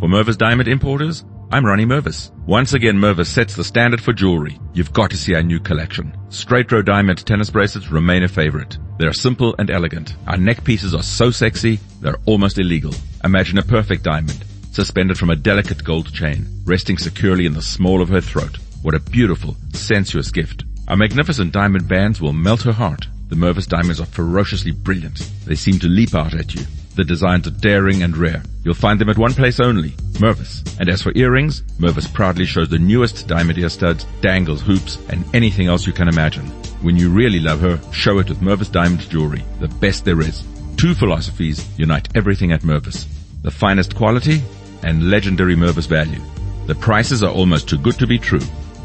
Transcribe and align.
For 0.00 0.08
Mervis 0.08 0.38
Diamond 0.38 0.66
Importers, 0.66 1.26
I'm 1.52 1.66
Ronnie 1.66 1.84
Mervis. 1.84 2.30
Once 2.46 2.72
again, 2.72 2.96
Mervis 2.96 3.26
sets 3.26 3.54
the 3.54 3.62
standard 3.62 4.00
for 4.00 4.14
jewelry. 4.14 4.58
You've 4.72 4.94
got 4.94 5.10
to 5.10 5.16
see 5.18 5.34
our 5.34 5.42
new 5.42 5.60
collection. 5.60 6.16
Straight 6.30 6.72
row 6.72 6.80
diamond 6.80 7.26
tennis 7.26 7.50
bracelets 7.50 7.90
remain 7.90 8.22
a 8.22 8.28
favorite. 8.28 8.78
They're 8.96 9.12
simple 9.12 9.54
and 9.58 9.70
elegant. 9.70 10.14
Our 10.26 10.38
neck 10.38 10.64
pieces 10.64 10.94
are 10.94 11.02
so 11.02 11.30
sexy, 11.30 11.80
they're 12.00 12.16
almost 12.24 12.58
illegal. 12.58 12.94
Imagine 13.24 13.58
a 13.58 13.62
perfect 13.62 14.02
diamond, 14.02 14.42
suspended 14.72 15.18
from 15.18 15.28
a 15.28 15.36
delicate 15.36 15.84
gold 15.84 16.10
chain, 16.14 16.46
resting 16.64 16.96
securely 16.96 17.44
in 17.44 17.52
the 17.52 17.60
small 17.60 18.00
of 18.00 18.08
her 18.08 18.22
throat. 18.22 18.56
What 18.80 18.94
a 18.94 19.00
beautiful, 19.00 19.54
sensuous 19.74 20.30
gift. 20.30 20.64
Our 20.88 20.96
magnificent 20.96 21.52
diamond 21.52 21.88
bands 21.88 22.22
will 22.22 22.32
melt 22.32 22.62
her 22.62 22.72
heart. 22.72 23.06
The 23.28 23.36
Mervis 23.36 23.68
diamonds 23.68 24.00
are 24.00 24.06
ferociously 24.06 24.72
brilliant. 24.72 25.18
They 25.44 25.56
seem 25.56 25.78
to 25.80 25.88
leap 25.88 26.14
out 26.14 26.32
at 26.32 26.54
you. 26.54 26.62
The 26.96 27.04
designs 27.04 27.46
are 27.46 27.52
daring 27.52 28.02
and 28.02 28.16
rare. 28.16 28.42
You'll 28.64 28.74
find 28.74 29.00
them 29.00 29.08
at 29.08 29.18
one 29.18 29.32
place 29.32 29.60
only, 29.60 29.90
Mervis. 30.18 30.78
And 30.78 30.88
as 30.88 31.02
for 31.02 31.12
earrings, 31.14 31.62
Mervis 31.78 32.12
proudly 32.12 32.44
shows 32.44 32.68
the 32.68 32.78
newest 32.78 33.26
diamond 33.26 33.58
ear 33.58 33.68
studs, 33.68 34.04
dangles, 34.20 34.60
hoops, 34.60 34.98
and 35.08 35.24
anything 35.34 35.68
else 35.68 35.86
you 35.86 35.92
can 35.92 36.08
imagine. 36.08 36.46
When 36.82 36.96
you 36.96 37.10
really 37.10 37.40
love 37.40 37.60
her, 37.60 37.80
show 37.92 38.18
it 38.18 38.28
with 38.28 38.40
Mervis 38.40 38.72
Diamond 38.72 39.08
Jewelry, 39.08 39.44
the 39.60 39.68
best 39.68 40.04
there 40.04 40.20
is. 40.20 40.44
Two 40.76 40.94
philosophies 40.94 41.66
unite 41.78 42.08
everything 42.14 42.52
at 42.52 42.62
Mervis. 42.62 43.06
The 43.42 43.50
finest 43.50 43.94
quality 43.94 44.42
and 44.82 45.10
legendary 45.10 45.54
Mervis 45.54 45.86
value. 45.86 46.20
The 46.66 46.74
prices 46.74 47.22
are 47.22 47.32
almost 47.32 47.68
too 47.68 47.78
good 47.78 47.98
to 47.98 48.06
be 48.06 48.18
true. 48.18 48.42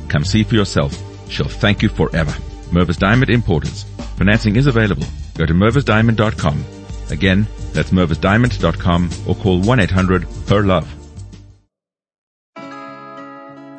Come 0.10 0.26
see 0.26 0.44
for 0.44 0.56
yourself. 0.56 0.96
She'll 1.30 1.48
thank 1.48 1.82
you 1.82 1.90
forever. 1.90 2.32
Mervis 2.72 2.98
Diamond 2.98 3.30
Importers. 3.30 3.84
Financing 4.18 4.56
is 4.56 4.68
available. 4.68 5.06
Go 5.36 5.46
to 5.46 5.54
mervisdiamond.com. 5.54 6.66
Again, 7.12 7.48
that's 7.76 7.92
mervisdiamond.com 7.92 9.10
or 9.28 9.36
call 9.36 9.62
1-800-HER-LOVE. 9.62 10.96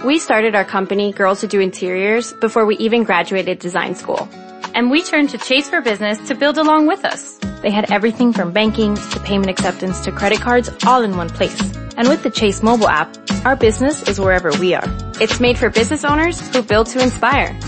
We 0.05 0.21
started 0.21 0.55
our 0.55 0.65
company, 0.65 1.11
Girls 1.11 1.41
Who 1.41 1.49
Do 1.49 1.59
Interiors, 1.59 2.33
before 2.35 2.65
we 2.65 2.77
even 2.77 3.03
graduated 3.03 3.59
design 3.59 3.97
school. 3.97 4.29
And 4.73 4.91
we 4.91 5.03
turned 5.03 5.31
to 5.31 5.39
Chase 5.39 5.69
for 5.69 5.81
Business 5.81 6.29
to 6.29 6.35
build 6.35 6.59
along 6.59 6.87
with 6.87 7.05
us. 7.05 7.39
They 7.63 7.71
had 7.71 7.91
everything 7.91 8.33
from 8.33 8.53
banking 8.53 8.95
to 8.95 9.21
payment 9.21 9.51
acceptance 9.51 10.01
to 10.03 10.13
credit 10.13 10.41
cards 10.41 10.71
all 10.87 11.03
in 11.03 11.17
one 11.17 11.29
place. 11.31 11.59
And 11.97 12.09
with 12.09 12.23
the 12.23 12.31
Chase 12.31 12.63
mobile 12.63 12.89
app, 12.89 13.17
our 13.45 13.57
business 13.57 14.07
is 14.07 14.21
wherever 14.21 14.53
we 14.61 14.75
are. 14.75 14.85
It's 15.21 15.41
made 15.41 15.59
for 15.59 15.71
business 15.71 16.05
owners 16.05 16.39
who 16.55 16.63
build 16.63 16.87
to 16.89 17.03
inspire. 17.03 17.59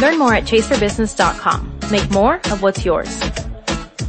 Learn 0.00 0.18
more 0.18 0.34
at 0.34 0.44
chaseforbusiness.com. 0.44 1.78
Make 1.92 2.10
more 2.10 2.36
of 2.50 2.62
what's 2.62 2.84
yours. 2.84 3.20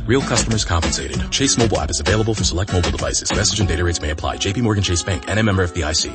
Real 0.10 0.22
customers 0.22 0.66
compensated. 0.66 1.32
Chase 1.32 1.56
mobile 1.56 1.80
app 1.80 1.92
is 1.92 2.00
available 2.00 2.34
for 2.34 2.44
select 2.44 2.74
mobile 2.74 2.90
devices. 2.90 3.32
Message 3.32 3.60
and 3.60 3.70
data 3.70 3.84
rates 3.84 4.02
may 4.02 4.10
apply. 4.10 4.38
JP 4.38 4.64
Morgan 4.64 4.82
Chase 4.84 5.04
Bank 5.04 5.30
and 5.30 5.38
a 5.38 5.44
member 5.44 5.68
FDIC. 5.68 6.10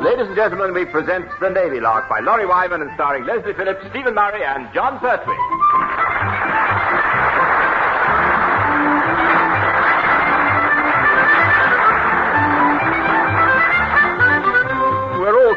Ladies 0.00 0.26
and 0.28 0.34
gentlemen, 0.34 0.72
we 0.72 0.86
present 0.86 1.26
The 1.42 1.50
Navy 1.50 1.80
Lark 1.80 2.08
by 2.08 2.20
Laurie 2.20 2.46
Wyman 2.46 2.80
and 2.80 2.90
starring 2.94 3.26
Leslie 3.26 3.52
Phillips, 3.52 3.84
Stephen 3.90 4.14
Murray, 4.14 4.42
and 4.42 4.72
Jon 4.72 4.98
Pertwee. 4.98 5.36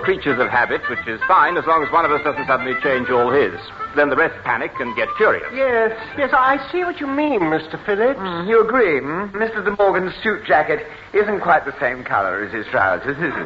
Creatures 0.02 0.40
of 0.40 0.50
habit, 0.50 0.82
which 0.90 1.06
is 1.08 1.20
fine 1.28 1.58
as 1.58 1.66
long 1.66 1.84
as 1.84 1.92
one 1.92 2.06
of 2.06 2.12
us 2.12 2.22
doesn't 2.24 2.46
suddenly 2.48 2.74
change 2.82 3.10
all 3.10 3.32
his. 3.32 3.54
Then 3.96 4.10
the 4.10 4.16
rest 4.16 4.36
panic 4.44 4.72
and 4.80 4.96
get 4.96 5.08
curious. 5.18 5.48
Yes, 5.54 5.92
yes, 6.18 6.30
I 6.34 6.58
see 6.72 6.84
what 6.84 7.00
you 7.00 7.08
mean, 7.08 7.42
Mr. 7.42 7.78
Phillips. 7.86 8.20
Mm, 8.20 8.48
you 8.48 8.62
agree, 8.64 9.00
hmm? 9.00 9.30
Mr. 9.36 9.64
De 9.64 9.76
Morgan's 9.78 10.14
suit 10.24 10.46
jacket 10.46 10.86
isn't 11.14 11.42
quite 11.42 11.66
the 11.66 11.78
same 11.80 12.04
color 12.04 12.44
as 12.44 12.54
his 12.54 12.66
trousers, 12.68 13.18
is 13.18 13.34
it? 13.34 13.46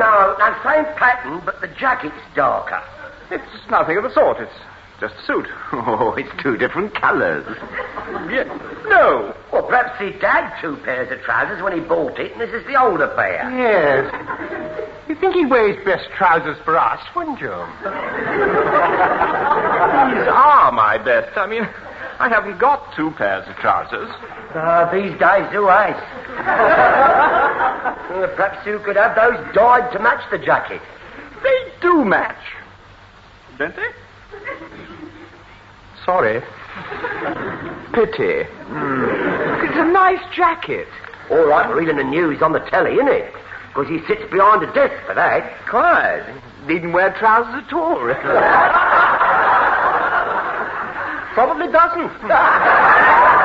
No, 0.00 0.36
now, 0.38 0.60
same 0.64 0.84
pattern, 0.96 1.42
but 1.44 1.60
the 1.60 1.68
jacket's 1.68 2.20
darker. 2.34 2.82
It's 3.30 3.70
nothing 3.70 3.96
of 3.96 4.02
the 4.02 4.12
sort. 4.12 4.38
It's 4.40 4.52
just 5.00 5.14
a 5.14 5.22
suit. 5.26 5.46
Oh, 5.72 6.14
it's 6.14 6.30
two 6.42 6.56
different 6.56 6.94
colors. 6.94 7.46
Yeah. 8.28 8.44
No. 8.86 9.34
Well, 9.52 9.62
perhaps 9.62 9.98
he'd 10.00 10.20
had 10.20 10.60
two 10.60 10.76
pairs 10.84 11.10
of 11.10 11.20
trousers 11.22 11.62
when 11.62 11.72
he 11.72 11.80
bought 11.80 12.18
it, 12.18 12.32
and 12.32 12.40
this 12.40 12.50
is 12.50 12.66
the 12.66 12.80
older 12.80 13.08
pair. 13.16 13.48
Yes. 13.50 14.12
You 15.08 15.14
think 15.14 15.34
he'd 15.34 15.48
wear 15.48 15.72
his 15.72 15.84
best 15.84 16.10
trousers 16.16 16.58
for 16.64 16.76
us, 16.76 17.00
wouldn't 17.16 17.40
you? 17.40 17.48
These 17.48 17.56
are 20.28 20.70
my 20.72 20.98
best. 21.02 21.36
I 21.38 21.46
mean, 21.48 21.62
I 22.18 22.28
haven't 22.28 22.58
got 22.58 22.94
two 22.94 23.10
pairs 23.12 23.48
of 23.48 23.56
trousers. 23.56 24.10
Ah, 24.54 24.90
these 24.92 25.16
days, 25.18 25.46
do 25.52 25.62
well, 25.66 25.86
perhaps 28.36 28.66
you 28.66 28.78
could 28.84 28.96
have 28.96 29.14
those 29.14 29.38
dyed 29.54 29.90
to 29.92 29.98
match 29.98 30.28
the 30.30 30.38
jacket. 30.38 30.82
They 31.42 31.72
do 31.80 32.04
match. 32.04 32.36
Don't 33.56 33.74
they? 33.74 33.88
Sorry. 36.04 36.40
Pity. 37.92 38.44
Hmm. 38.44 39.64
It's 39.66 39.76
a 39.76 39.84
nice 39.92 40.20
jacket. 40.34 40.88
All 41.30 41.46
right, 41.46 41.66
for 41.66 41.76
reading 41.76 41.96
the 41.96 42.04
news 42.04 42.42
on 42.42 42.52
the 42.52 42.60
telly, 42.70 42.94
isn't 42.94 43.08
it? 43.08 43.32
Because 43.68 43.88
he 43.88 43.98
sits 44.06 44.22
behind 44.30 44.62
a 44.62 44.72
desk 44.72 44.94
for 45.06 45.14
that. 45.14 45.52
Quite. 45.68 46.24
Needn't 46.66 46.92
wear 46.92 47.12
trousers 47.18 47.64
at 47.66 47.72
all. 47.72 47.98
Probably 51.34 51.70
doesn't. 51.70 53.30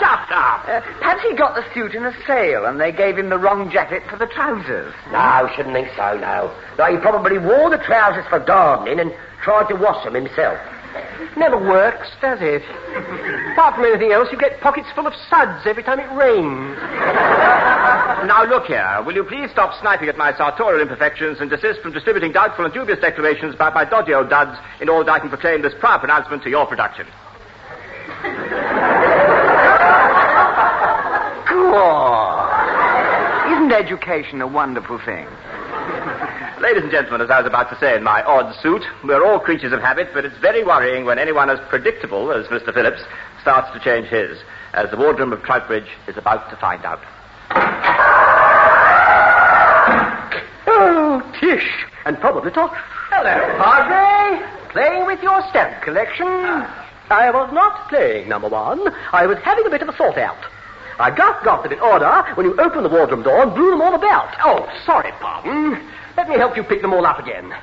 Shut 0.00 0.32
up. 0.32 0.64
Uh, 0.64 0.80
perhaps 0.98 1.20
he 1.28 1.36
got 1.36 1.54
the 1.54 1.62
suit 1.74 1.94
in 1.94 2.06
a 2.06 2.12
sale 2.26 2.64
and 2.64 2.80
they 2.80 2.90
gave 2.90 3.18
him 3.18 3.28
the 3.28 3.38
wrong 3.38 3.70
jacket 3.70 4.02
for 4.08 4.16
the 4.16 4.26
trousers. 4.26 4.94
No, 5.12 5.48
shouldn't 5.54 5.74
think 5.74 5.88
so, 5.94 6.16
no. 6.16 6.48
No, 6.78 6.86
he 6.88 6.96
probably 6.96 7.36
wore 7.36 7.68
the 7.68 7.76
trousers 7.84 8.24
for 8.30 8.40
gardening 8.40 8.98
and 8.98 9.12
tried 9.44 9.68
to 9.68 9.76
wash 9.76 10.02
them 10.04 10.14
himself. 10.14 10.58
Never 11.36 11.56
works, 11.56 12.08
does 12.20 12.38
it? 12.40 12.62
Apart 13.52 13.76
from 13.76 13.84
anything 13.84 14.10
else, 14.10 14.28
you 14.32 14.38
get 14.38 14.58
pockets 14.60 14.88
full 14.94 15.06
of 15.06 15.12
suds 15.28 15.66
every 15.66 15.82
time 15.82 16.00
it 16.00 16.10
rains. 16.16 16.76
Now, 18.26 18.44
look 18.48 18.64
here. 18.66 19.02
Will 19.04 19.14
you 19.14 19.24
please 19.24 19.50
stop 19.50 19.78
sniping 19.80 20.08
at 20.08 20.16
my 20.16 20.34
sartorial 20.36 20.80
imperfections 20.80 21.40
and 21.40 21.48
desist 21.48 21.80
from 21.82 21.92
distributing 21.92 22.32
doubtful 22.32 22.64
and 22.64 22.74
dubious 22.74 22.98
declarations 22.98 23.54
about 23.54 23.74
my 23.74 23.84
dodgy 23.84 24.14
old 24.14 24.30
duds 24.30 24.58
in 24.80 24.88
order 24.88 25.04
that 25.04 25.12
I 25.12 25.18
can 25.20 25.28
proclaim 25.28 25.62
this 25.62 25.74
proud 25.78 25.98
pronouncement 25.98 26.42
to 26.44 26.50
your 26.50 26.66
production? 26.66 27.06
Go 31.60 31.74
on. 31.76 33.52
Isn't 33.52 33.72
education 33.72 34.40
a 34.40 34.46
wonderful 34.46 34.98
thing? 35.04 35.26
Ladies 36.60 36.82
and 36.82 36.90
gentlemen, 36.90 37.20
as 37.20 37.30
I 37.30 37.38
was 37.38 37.46
about 37.46 37.68
to 37.70 37.78
say 37.78 37.94
in 37.94 38.02
my 38.02 38.22
odd 38.22 38.54
suit, 38.62 38.82
we're 39.04 39.24
all 39.24 39.38
creatures 39.38 39.72
of 39.72 39.80
habit, 39.80 40.08
but 40.14 40.24
it's 40.24 40.36
very 40.38 40.64
worrying 40.64 41.04
when 41.04 41.18
anyone 41.18 41.50
as 41.50 41.58
predictable 41.68 42.32
as 42.32 42.46
Mr. 42.46 42.72
Phillips 42.72 43.02
starts 43.42 43.70
to 43.74 43.80
change 43.80 44.06
his, 44.08 44.38
as 44.72 44.90
the 44.90 44.96
wardroom 44.96 45.32
of 45.32 45.40
Troutbridge 45.40 45.88
is 46.08 46.16
about 46.16 46.48
to 46.50 46.56
find 46.56 46.82
out. 46.84 47.00
Oh, 50.66 51.20
Tish. 51.40 51.68
And 52.06 52.18
probably 52.20 52.52
Tosh. 52.52 52.78
Hello, 53.10 53.36
Padre. 53.58 54.70
Playing 54.72 55.04
with 55.06 55.22
your 55.22 55.42
stamp 55.50 55.82
collection? 55.82 56.26
Ah. 56.26 56.86
I 57.10 57.30
was 57.30 57.52
not 57.52 57.88
playing, 57.90 58.28
number 58.28 58.48
one. 58.48 58.80
I 59.12 59.26
was 59.26 59.36
having 59.44 59.66
a 59.66 59.70
bit 59.70 59.82
of 59.82 59.88
a 59.88 59.96
sort 59.96 60.16
out. 60.16 60.38
I 61.00 61.10
just 61.10 61.44
got 61.44 61.62
them 61.62 61.72
in 61.72 61.80
order 61.80 62.22
when 62.34 62.46
you 62.46 62.54
opened 62.60 62.84
the 62.84 62.90
wardrobe 62.90 63.24
door 63.24 63.42
and 63.42 63.54
blew 63.54 63.70
them 63.70 63.80
all 63.80 63.94
about. 63.94 64.36
Oh, 64.44 64.68
sorry, 64.84 65.12
pardon. 65.20 65.80
Let 66.16 66.28
me 66.28 66.36
help 66.36 66.56
you 66.56 66.62
pick 66.62 66.82
them 66.82 66.92
all 66.92 67.06
up 67.06 67.18
again. 67.18 67.54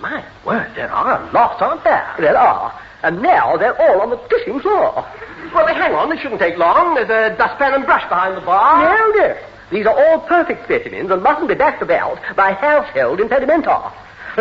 My 0.00 0.24
word, 0.44 0.72
there 0.74 0.90
are 0.90 1.22
a 1.22 1.32
lot, 1.32 1.62
aren't 1.62 1.84
there? 1.84 2.14
There 2.18 2.36
are. 2.36 2.78
And 3.02 3.22
now 3.22 3.56
they're 3.56 3.80
all 3.80 4.00
on 4.00 4.10
the 4.10 4.16
kitchen 4.16 4.60
floor. 4.60 5.06
Well, 5.54 5.66
hang 5.66 5.94
on, 5.94 6.10
this 6.10 6.20
shouldn't 6.20 6.40
take 6.40 6.58
long. 6.58 6.94
There's 6.96 7.10
a 7.10 7.36
dustpan 7.36 7.74
and 7.74 7.84
brush 7.84 8.08
behind 8.08 8.36
the 8.36 8.40
bar. 8.40 8.82
No, 8.82 9.10
no. 9.20 9.36
These 9.70 9.86
are 9.86 9.94
all 9.94 10.20
perfect 10.20 10.64
specimens 10.64 11.10
and 11.10 11.22
mustn't 11.22 11.48
be 11.48 11.54
dashed 11.54 11.82
about 11.82 12.18
by 12.34 12.52
household 12.52 13.20
impedimenta. 13.20 13.92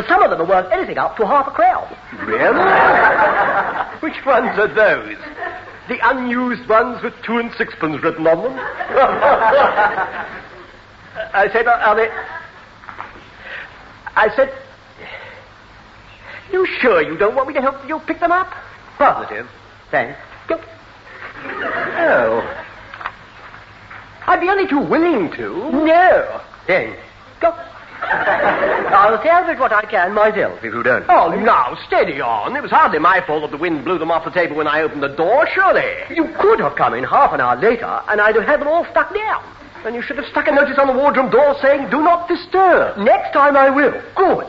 Some 0.08 0.24
of 0.24 0.32
them 0.32 0.42
are 0.42 0.46
worth 0.46 0.72
anything 0.72 0.98
up 0.98 1.18
to 1.18 1.28
half 1.28 1.48
a 1.48 1.52
crown. 1.52 1.88
Really? 2.26 2.40
Which 4.02 4.26
ones 4.26 4.58
are 4.58 4.68
those? 4.68 5.18
The 5.88 6.00
unused 6.02 6.68
ones 6.70 7.04
with 7.04 7.14
two 7.24 7.40
and 7.40 7.52
sixpence 7.54 8.02
written 8.02 8.26
on 8.26 8.44
them? 8.44 8.54
I 11.34 11.50
said, 11.52 11.68
are 11.68 11.96
they... 11.96 12.10
I 14.16 14.34
said... 14.36 14.54
You 16.52 16.66
sure 16.80 17.02
you 17.02 17.18
don't 17.18 17.36
want 17.36 17.48
me 17.48 17.54
to 17.56 17.62
help 17.62 17.88
you 17.88 18.00
pick 18.00 18.20
them 18.20 18.32
up? 18.32 18.54
Positive. 18.98 19.50
Thanks. 19.92 20.18
Go. 20.48 20.62
Oh. 21.46 22.66
I'd 24.28 24.40
be 24.40 24.50
only 24.50 24.68
too 24.68 24.80
willing 24.80 25.32
to. 25.32 25.72
No. 25.72 26.42
Thanks. 26.68 27.00
Go. 27.42 27.52
I'll 28.94 29.22
salvage 29.24 29.60
what 29.60 29.74
I 29.74 29.82
can 29.86 30.14
myself 30.14 30.60
if 30.64 30.74
you 30.74 30.84
don't. 30.84 31.06
Oh, 31.10 31.30
now, 31.30 31.78
steady 31.88 32.22
on. 32.22 32.56
It 32.56 32.62
was 32.62 32.72
hardly 32.72 33.00
my 33.00 33.22
fault 33.26 33.42
that 33.42 33.52
the 33.52 33.58
wind 33.58 33.84
blew 33.84 33.98
them 33.98 34.12
off 34.12 34.24
the 34.24 34.32
table 34.32 34.56
when 34.56 34.68
I 34.68 34.82
opened 34.82 35.04
the 35.04 35.10
door, 35.10 35.48
surely. 35.54 36.16
You 36.16 36.26
could 36.40 36.60
have 36.60 36.76
come 36.76 36.94
in 36.94 37.04
half 37.04 37.34
an 37.34 37.42
hour 37.42 37.56
later, 37.56 38.02
and 38.08 38.22
I'd 38.22 38.36
have 38.36 38.46
had 38.46 38.62
them 38.62 38.68
all 38.68 38.86
stuck 38.92 39.14
down. 39.14 39.44
Then 39.84 39.96
you 39.96 40.02
should 40.02 40.18
have 40.18 40.28
stuck 40.28 40.48
a 40.48 40.52
notice 40.52 40.78
on 40.78 40.88
the 40.88 40.94
wardrobe 40.94 41.32
door 41.32 41.56
saying, 41.62 41.90
do 41.90 42.02
not 42.02 42.28
disturb. 42.28 42.98
Next 42.98 43.34
time 43.34 43.58
I 43.58 43.70
will. 43.70 44.02
Good. 44.16 44.48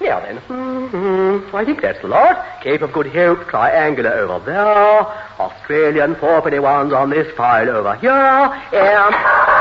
Now 0.00 0.20
then, 0.20 0.38
mm-hmm. 0.38 1.56
I 1.56 1.64
think 1.64 1.80
that's 1.80 2.00
the 2.02 2.08
lot. 2.08 2.62
Cape 2.62 2.82
of 2.82 2.92
Good 2.92 3.06
Hope, 3.08 3.48
triangular 3.48 4.12
over 4.12 4.44
there. 4.44 5.00
Australian 5.40 6.14
fourpenny 6.16 6.60
ones 6.60 6.92
on 6.92 7.10
this 7.10 7.34
file 7.34 7.68
over 7.68 7.96
here. 7.96 8.12
And... 8.12 9.55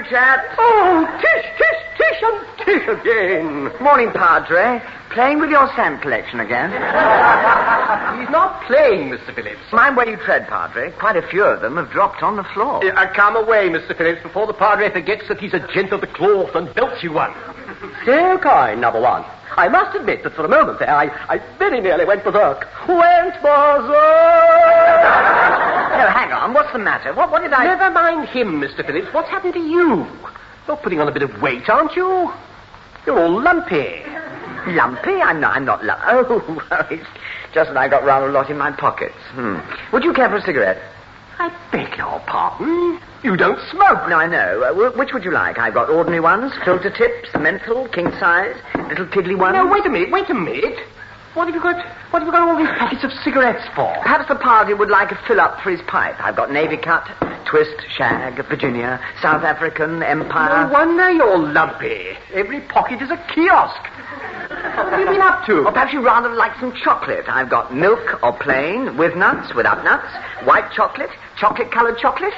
You 0.00 0.06
chaps. 0.08 0.56
Oh, 0.56 1.04
Tish, 1.20 1.44
Tish, 1.58 1.80
Tish, 1.98 2.22
and 2.22 2.40
Tish 2.64 2.88
again. 2.88 3.70
Morning, 3.84 4.10
Padre. 4.12 4.80
Playing 5.10 5.40
with 5.40 5.50
your 5.50 5.68
sand 5.76 6.00
collection 6.00 6.40
again? 6.40 6.70
He's 8.18 8.30
not 8.30 8.62
playing, 8.66 9.10
Mr. 9.10 9.34
Phillips. 9.34 9.60
Mind 9.72 9.96
where 9.96 10.08
you 10.08 10.16
tread, 10.16 10.48
Padre. 10.48 10.90
Quite 10.92 11.16
a 11.16 11.28
few 11.28 11.44
of 11.44 11.60
them 11.60 11.76
have 11.76 11.90
dropped 11.90 12.22
on 12.22 12.36
the 12.36 12.44
floor. 12.44 12.82
Uh, 12.82 13.12
come 13.12 13.36
away, 13.36 13.68
Mr. 13.68 13.94
Phillips, 13.94 14.22
before 14.22 14.46
the 14.46 14.54
Padre 14.54 14.90
forgets 14.90 15.28
that 15.28 15.38
he's 15.38 15.52
a 15.52 15.60
gent 15.74 15.92
of 15.92 16.00
the 16.00 16.06
cloth 16.06 16.54
and 16.54 16.74
belts 16.74 17.02
you 17.02 17.12
one. 17.12 17.34
So 18.06 18.38
kind, 18.38 18.80
number 18.80 19.02
one. 19.02 19.26
I 19.58 19.68
must 19.68 19.94
admit 19.94 20.22
that 20.22 20.32
for 20.32 20.46
a 20.46 20.48
moment 20.48 20.78
there, 20.78 20.94
I, 20.94 21.10
I 21.28 21.42
very 21.58 21.82
nearly 21.82 22.06
went 22.06 22.24
berserk. 22.24 22.66
Went 22.88 23.34
berserk! 23.42 24.70
No, 26.00 26.08
hang 26.08 26.32
on. 26.32 26.54
What's 26.54 26.72
the 26.72 26.78
matter? 26.78 27.12
What, 27.14 27.30
what 27.30 27.42
did 27.42 27.52
I... 27.52 27.64
Never 27.64 27.90
mind 27.90 28.28
him, 28.30 28.60
Mr. 28.60 28.84
Phillips. 28.86 29.12
What's 29.12 29.28
happened 29.28 29.54
to 29.54 29.60
you? 29.60 30.06
You're 30.66 30.76
putting 30.78 30.98
on 31.00 31.08
a 31.08 31.12
bit 31.12 31.22
of 31.22 31.42
weight, 31.42 31.68
aren't 31.68 31.94
you? 31.94 32.30
You're 33.04 33.18
all 33.18 33.42
lumpy. 33.42 34.02
Lumpy? 34.66 35.20
I'm 35.20 35.40
not, 35.40 35.56
I'm 35.56 35.64
not 35.64 35.84
lumpy. 35.84 36.04
Oh, 36.12 36.44
well, 36.70 36.86
it's 36.90 37.06
just 37.52 37.68
that 37.72 37.76
I 37.76 37.88
got 37.88 38.04
rather 38.04 38.28
a 38.28 38.32
lot 38.32 38.48
in 38.50 38.56
my 38.56 38.70
pockets. 38.72 39.14
Hmm. 39.32 39.56
Would 39.92 40.04
you 40.04 40.12
care 40.14 40.28
for 40.28 40.36
a 40.36 40.40
cigarette? 40.42 40.80
I 41.38 41.48
beg 41.72 41.96
your 41.98 42.20
pardon? 42.26 43.00
You 43.22 43.36
don't 43.36 43.58
smoke. 43.70 44.08
No, 44.08 44.16
I 44.16 44.26
know. 44.26 44.62
Uh, 44.62 44.72
wh- 44.90 44.96
which 44.98 45.12
would 45.12 45.24
you 45.24 45.32
like? 45.32 45.58
I've 45.58 45.74
got 45.74 45.90
ordinary 45.90 46.20
ones, 46.20 46.52
filter 46.64 46.90
tips, 46.90 47.28
menthol, 47.38 47.88
king 47.88 48.10
size, 48.20 48.56
little 48.88 49.06
tiddly 49.08 49.34
ones. 49.34 49.54
No, 49.54 49.66
wait 49.66 49.84
a 49.84 49.90
minute, 49.90 50.10
wait 50.10 50.28
a 50.30 50.34
minute. 50.34 50.78
What 51.34 51.46
have 51.46 51.54
you 51.54 51.60
got? 51.62 51.76
What 52.10 52.22
have 52.22 52.26
you 52.26 52.32
got 52.32 52.48
all 52.48 52.58
these 52.58 52.66
packets 52.76 53.04
of 53.04 53.12
cigarettes 53.22 53.64
for? 53.76 53.86
Perhaps 54.02 54.26
the 54.26 54.34
party 54.34 54.74
would 54.74 54.90
like 54.90 55.12
a 55.12 55.20
fill-up 55.28 55.60
for 55.60 55.70
his 55.70 55.80
pipe. 55.82 56.16
I've 56.18 56.34
got 56.34 56.50
Navy 56.50 56.76
Cut, 56.76 57.06
Twist, 57.46 57.76
Shag, 57.96 58.34
Virginia, 58.48 58.98
South 59.22 59.44
African, 59.44 60.02
Empire. 60.02 60.66
No 60.66 60.72
wonder 60.72 61.08
you're 61.12 61.38
lumpy. 61.38 62.18
Every 62.34 62.62
pocket 62.62 63.00
is 63.00 63.10
a 63.12 63.16
kiosk. 63.32 63.80
What 64.50 64.90
have 64.90 64.98
you 64.98 65.06
been 65.06 65.20
up 65.20 65.46
to? 65.46 65.64
Or 65.64 65.70
perhaps 65.70 65.92
you'd 65.92 66.04
rather 66.04 66.34
like 66.34 66.58
some 66.58 66.74
chocolate. 66.82 67.28
I've 67.28 67.48
got 67.48 67.72
milk 67.72 68.18
or 68.24 68.32
plain, 68.32 68.96
with 68.96 69.14
nuts, 69.14 69.54
without 69.54 69.84
nuts, 69.84 70.10
white 70.44 70.68
chocolate, 70.72 71.10
chocolate-coloured 71.38 71.98
chocolate, 71.98 72.34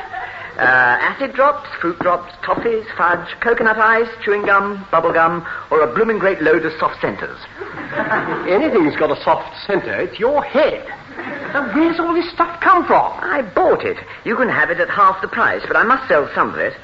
uh, 0.58 0.98
acid 1.00 1.32
drops, 1.34 1.68
fruit 1.80 1.98
drops, 2.00 2.32
toffees, 2.44 2.84
fudge, 2.96 3.28
coconut 3.40 3.78
ice, 3.78 4.08
chewing 4.24 4.44
gum, 4.44 4.86
bubble 4.90 5.12
gum, 5.12 5.46
or 5.70 5.80
a 5.80 5.94
blooming 5.94 6.18
great 6.18 6.42
load 6.42 6.64
of 6.64 6.72
soft 6.78 7.00
centres. 7.00 7.38
Anything's 8.48 8.96
got 8.96 9.10
a 9.10 9.22
soft 9.22 9.54
centre. 9.66 9.98
It's 10.00 10.18
your 10.18 10.42
head. 10.42 10.86
Now, 11.52 11.72
where's 11.74 11.98
all 12.00 12.14
this 12.14 12.30
stuff 12.32 12.60
come 12.60 12.86
from? 12.86 13.12
I 13.20 13.42
bought 13.54 13.84
it. 13.84 13.96
You 14.24 14.36
can 14.36 14.48
have 14.48 14.70
it 14.70 14.80
at 14.80 14.88
half 14.88 15.20
the 15.22 15.28
price, 15.28 15.62
but 15.66 15.76
I 15.76 15.82
must 15.84 16.08
sell 16.08 16.28
some 16.34 16.50
of 16.54 16.58
it. 16.58 16.74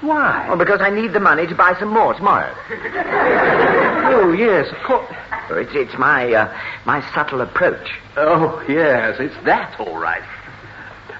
Why? 0.00 0.46
Well, 0.48 0.58
because 0.58 0.80
I 0.80 0.90
need 0.90 1.12
the 1.12 1.20
money 1.20 1.46
to 1.46 1.54
buy 1.54 1.74
some 1.78 1.88
more 1.92 2.14
tomorrow. 2.14 2.54
Oh, 4.06 4.32
yes, 4.32 4.68
of 4.70 4.76
course. 4.86 5.12
It's, 5.50 5.72
it's 5.74 5.98
my, 5.98 6.32
uh, 6.32 6.56
my 6.84 7.00
subtle 7.14 7.40
approach. 7.40 7.88
Oh, 8.16 8.62
yes, 8.68 9.16
it's 9.18 9.34
that, 9.44 9.74
all 9.80 9.98
right. 9.98 10.22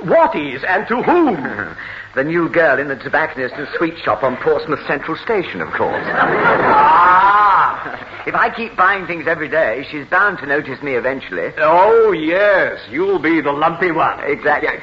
What 0.04 0.36
is 0.36 0.62
and 0.66 0.86
to 0.88 1.02
whom? 1.02 1.76
The 2.14 2.22
new 2.22 2.48
girl 2.48 2.78
in 2.78 2.86
the 2.86 2.94
tobacconist 2.94 3.56
and 3.56 3.66
sweet 3.76 3.98
shop 3.98 4.22
on 4.22 4.36
Portsmouth 4.36 4.78
Central 4.86 5.16
Station, 5.16 5.60
of 5.60 5.72
course. 5.72 6.04
ah! 6.06 8.22
If 8.24 8.36
I 8.36 8.50
keep 8.54 8.76
buying 8.76 9.04
things 9.08 9.26
every 9.26 9.48
day, 9.48 9.84
she's 9.90 10.06
bound 10.06 10.38
to 10.38 10.46
notice 10.46 10.80
me 10.80 10.94
eventually. 10.94 11.50
Oh, 11.58 12.12
yes, 12.12 12.78
you'll 12.88 13.18
be 13.18 13.40
the 13.40 13.50
lumpy 13.50 13.90
one. 13.90 14.20
Exactly. 14.30 14.78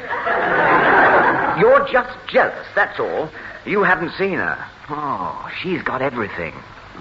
You're 1.61 1.87
just 1.89 2.09
jealous, 2.27 2.67
that's 2.75 2.99
all. 2.99 3.29
You 3.65 3.83
haven't 3.83 4.11
seen 4.17 4.33
her. 4.33 4.57
Oh, 4.89 5.49
she's 5.63 5.81
got 5.83 6.01
everything. 6.01 6.53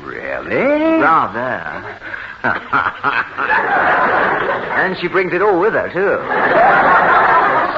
Really? 0.04 0.54
Rather. 0.56 1.98
and 4.80 4.96
she 4.98 5.08
brings 5.08 5.32
it 5.32 5.42
all 5.42 5.58
with 5.58 5.72
her, 5.72 5.88
too. 5.92 6.18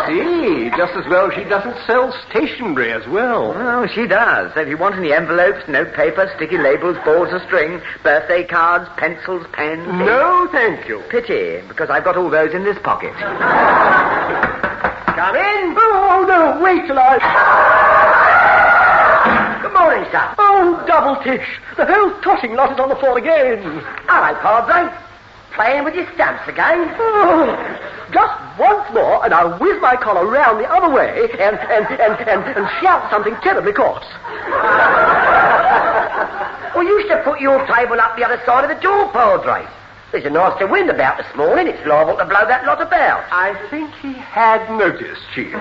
See, 0.07 0.71
just 0.77 0.95
as 0.95 1.07
well 1.09 1.31
she 1.31 1.45
doesn't 1.45 1.77
sell 1.87 2.13
stationery 2.29 2.93
as 2.93 3.07
well. 3.09 3.53
Oh, 3.55 3.87
she 3.87 4.07
does. 4.07 4.53
So 4.55 4.61
if 4.61 4.69
you 4.69 4.77
want 4.77 4.97
any 4.97 5.13
envelopes, 5.13 5.69
note 5.69 5.95
paper, 5.95 6.31
sticky 6.37 6.59
labels, 6.59 6.97
balls 7.05 7.33
of 7.33 7.43
string, 7.43 7.81
birthday 8.03 8.45
cards, 8.45 8.89
pencils, 8.97 9.47
pens. 9.53 9.87
No, 9.87 10.49
thank 10.51 10.89
you. 10.89 11.03
Pity, 11.11 11.63
because 11.69 11.91
I've 11.91 12.05
got 12.05 12.17
all 12.17 12.31
those 12.31 12.55
in 12.55 12.65
this 12.65 12.79
pocket. 12.83 13.13
Come 15.15 15.37
in. 15.37 15.75
Oh, 15.79 16.25
no, 16.27 16.61
wait 16.63 16.87
till 16.87 16.99
I... 16.99 17.19
Good 19.63 19.73
morning, 19.73 20.05
sir. 20.11 20.35
Oh, 20.39 20.85
double 20.87 21.17
tish. 21.23 21.47
The 21.77 21.87
whole 21.87 22.11
tossing 22.23 22.55
lot 22.55 22.73
is 22.73 22.81
on 22.81 22.89
the 22.89 22.97
floor 22.97 23.19
again. 23.19 23.63
All 24.09 24.21
right, 24.21 24.37
Padre. 24.41 24.91
Playing 25.55 25.85
with 25.85 25.95
your 25.95 26.11
stamps 26.15 26.49
again? 26.49 26.95
Oh, 26.99 27.53
just 28.13 28.59
once 28.59 28.89
more, 28.93 29.25
and 29.25 29.35
I'll 29.35 29.59
whiz 29.59 29.81
my 29.81 29.97
collar 29.97 30.27
round 30.27 30.61
the 30.61 30.69
other 30.69 30.89
way 30.93 31.29
and, 31.33 31.59
and, 31.59 31.87
and, 31.89 32.21
and, 32.29 32.45
and 32.57 32.69
shout 32.81 33.11
something 33.11 33.35
terribly 33.43 33.73
coarse. 33.73 34.05
well, 36.75 36.85
you 36.85 37.05
should 37.09 37.25
put 37.25 37.41
your 37.41 37.67
table 37.67 38.01
up 38.01 38.17
the 38.17 38.25
other 38.25 38.41
side 38.45 38.65
of 38.65 38.75
the 38.75 38.81
door, 38.83 39.11
Padre. 39.13 39.67
There's 40.13 40.25
a 40.27 40.31
nasty 40.31 40.67
wind 40.67 40.91
about 40.91 41.17
this 41.17 41.27
morning. 41.37 41.69
It's 41.69 41.87
liable 41.87 42.17
to 42.19 42.25
blow 42.25 42.47
that 42.47 42.67
lot 42.67 42.83
about. 42.83 43.25
I 43.33 43.57
think 43.71 43.91
he 43.97 44.13
had 44.13 44.69
noticed, 44.77 45.23
Chief. 45.35 45.53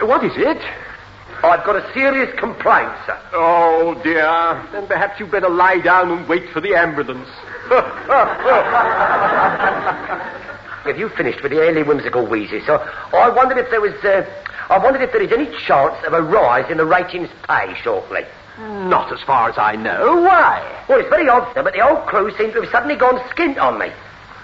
what 0.00 0.24
is 0.24 0.32
it? 0.36 0.60
I've 1.44 1.64
got 1.64 1.76
a 1.76 1.92
serious 1.92 2.32
complaint, 2.38 2.92
sir. 3.06 3.18
Oh, 3.32 4.00
dear. 4.02 4.24
Then 4.72 4.86
perhaps 4.86 5.20
you'd 5.20 5.30
better 5.30 5.48
lie 5.48 5.80
down 5.80 6.10
and 6.10 6.28
wait 6.28 6.50
for 6.50 6.60
the 6.60 6.74
ambulance. 6.74 7.28
Have 10.84 10.98
you 10.98 11.08
finished 11.10 11.40
with 11.42 11.52
the 11.52 11.60
early 11.60 11.82
whimsical 11.84 12.26
wheezes? 12.26 12.66
So 12.66 12.78
I 13.12 13.28
wondered 13.28 13.58
if 13.58 13.70
there 13.70 13.80
was, 13.80 13.92
uh, 14.02 14.24
I 14.68 14.78
wondered 14.78 15.02
if 15.02 15.12
there 15.12 15.22
is 15.22 15.30
any 15.30 15.46
chance 15.66 15.94
of 16.04 16.12
a 16.12 16.22
rise 16.22 16.68
in 16.70 16.78
the 16.78 16.86
ratings 16.86 17.28
pay 17.46 17.74
shortly. 17.82 18.22
Not 18.58 19.12
as 19.12 19.20
far 19.22 19.48
as 19.48 19.56
I 19.56 19.76
know. 19.76 20.22
Why? 20.22 20.84
Well, 20.88 20.98
it's 20.98 21.08
very 21.08 21.28
odd, 21.28 21.52
sir, 21.54 21.62
but 21.62 21.74
the 21.74 21.80
old 21.80 22.06
crew 22.06 22.30
seem 22.36 22.52
to 22.52 22.62
have 22.62 22.70
suddenly 22.70 22.96
gone 22.96 23.18
skint 23.30 23.58
on 23.58 23.78
me. 23.78 23.90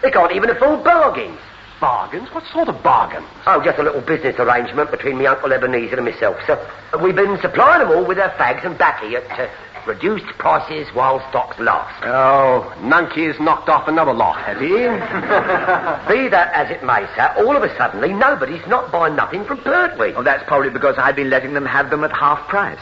They 0.03 0.11
can't 0.11 0.33
even 0.33 0.49
afford 0.49 0.85
bargains. 0.85 1.39
Bargains? 1.81 2.29
What 2.33 2.45
sort 2.47 2.69
of 2.69 2.83
bargains? 2.83 3.27
Oh, 3.47 3.63
just 3.63 3.79
a 3.79 3.83
little 3.83 4.01
business 4.01 4.37
arrangement 4.39 4.91
between 4.91 5.19
me 5.19 5.27
Uncle 5.27 5.53
Ebenezer 5.53 5.97
and 5.97 6.05
myself, 6.05 6.37
sir. 6.47 6.57
We've 7.03 7.17
been 7.17 7.39
supplying 7.43 7.87
them 7.87 7.97
all 7.97 8.07
with 8.07 8.17
their 8.17 8.31
fags 8.31 8.65
and 8.65 8.79
baccy 8.79 9.17
at 9.17 9.31
uh, 9.39 9.49
reduced 9.87 10.27
prices 10.39 10.89
while 10.95 11.21
stocks 11.31 11.59
last. 11.59 12.03
Oh, 12.05 12.75
Nunky 12.83 13.33
knocked 13.41 13.69
off 13.69 13.89
another 13.89 14.13
lot, 14.13 14.39
has 14.43 14.59
he? 14.59 14.69
Be 14.69 16.29
that 16.29 16.53
as 16.53 16.71
it 16.71 16.85
may, 16.85 17.07
sir, 17.15 17.35
all 17.39 17.57
of 17.57 17.63
a 17.63 17.75
suddenly 17.77 18.13
nobody's 18.13 18.67
not 18.67 18.91
buying 18.91 19.17
nothing 19.17 19.45
from 19.45 19.59
Pertwee. 19.59 20.13
Oh, 20.17 20.23
that's 20.23 20.45
probably 20.47 20.71
because 20.71 20.97
I've 20.99 21.17
been 21.17 21.31
letting 21.31 21.55
them 21.55 21.67
have 21.67 21.91
them 21.91 22.05
at 22.05 22.13
half 22.13 22.49
price. 22.49 22.81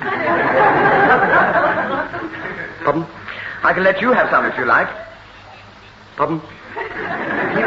Pardon? 2.84 3.06
I 3.62 3.72
can 3.72 3.82
let 3.82 4.00
you 4.00 4.12
have 4.12 4.28
some 4.30 4.44
if 4.44 4.58
you 4.58 4.66
like. 4.66 4.88
Pardon? 6.16 6.40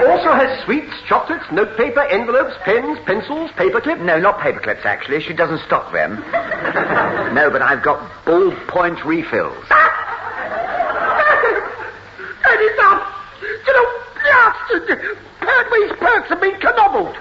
Also 0.07 0.31
has 0.31 0.63
sweets, 0.63 0.93
chocolates, 1.05 1.43
notepaper, 1.51 2.01
envelopes, 2.03 2.55
pens, 2.63 2.97
pencils, 3.05 3.51
paperclips. 3.51 3.99
No, 4.05 4.17
not 4.17 4.39
paper 4.39 4.61
clips, 4.61 4.85
actually. 4.85 5.21
She 5.21 5.33
doesn't 5.33 5.59
stock 5.65 5.91
them. 5.91 6.15
no, 7.35 7.49
but 7.51 7.61
I've 7.61 7.83
got 7.83 7.99
ballpoint 8.23 9.03
refills. 9.03 9.65
That 12.47 12.61
is 12.61 12.79
up! 12.79 13.03
You 13.43 13.73
know, 13.75 13.87
blasted! 14.23 15.17
Pertwee's 15.41 15.91
perks 15.99 16.29
have 16.29 16.39
been 16.39 16.57
cannobbled! 16.61 17.11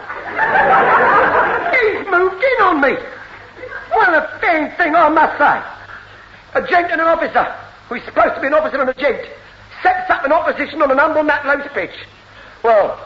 He's 1.75 2.07
moved 2.07 2.38
in 2.38 2.59
on 2.62 2.81
me! 2.81 2.95
Well, 3.90 4.14
a 4.14 4.38
fine 4.40 4.71
thing, 4.76 4.95
I 4.95 5.09
must 5.09 5.37
say. 5.37 5.59
A 6.55 6.62
gent 6.69 6.93
and 6.93 7.00
an 7.00 7.09
officer, 7.09 7.43
who's 7.88 8.05
supposed 8.05 8.37
to 8.37 8.40
be 8.40 8.47
an 8.47 8.55
officer 8.55 8.81
and 8.81 8.88
a 8.88 8.95
gent, 8.95 9.26
sets 9.83 10.09
up 10.11 10.25
an 10.25 10.31
opposition 10.31 10.81
on 10.81 10.93
an 10.93 10.99
humble 10.99 11.25
matelot's 11.25 11.66
pitch. 11.75 11.97
Well, 12.66 12.99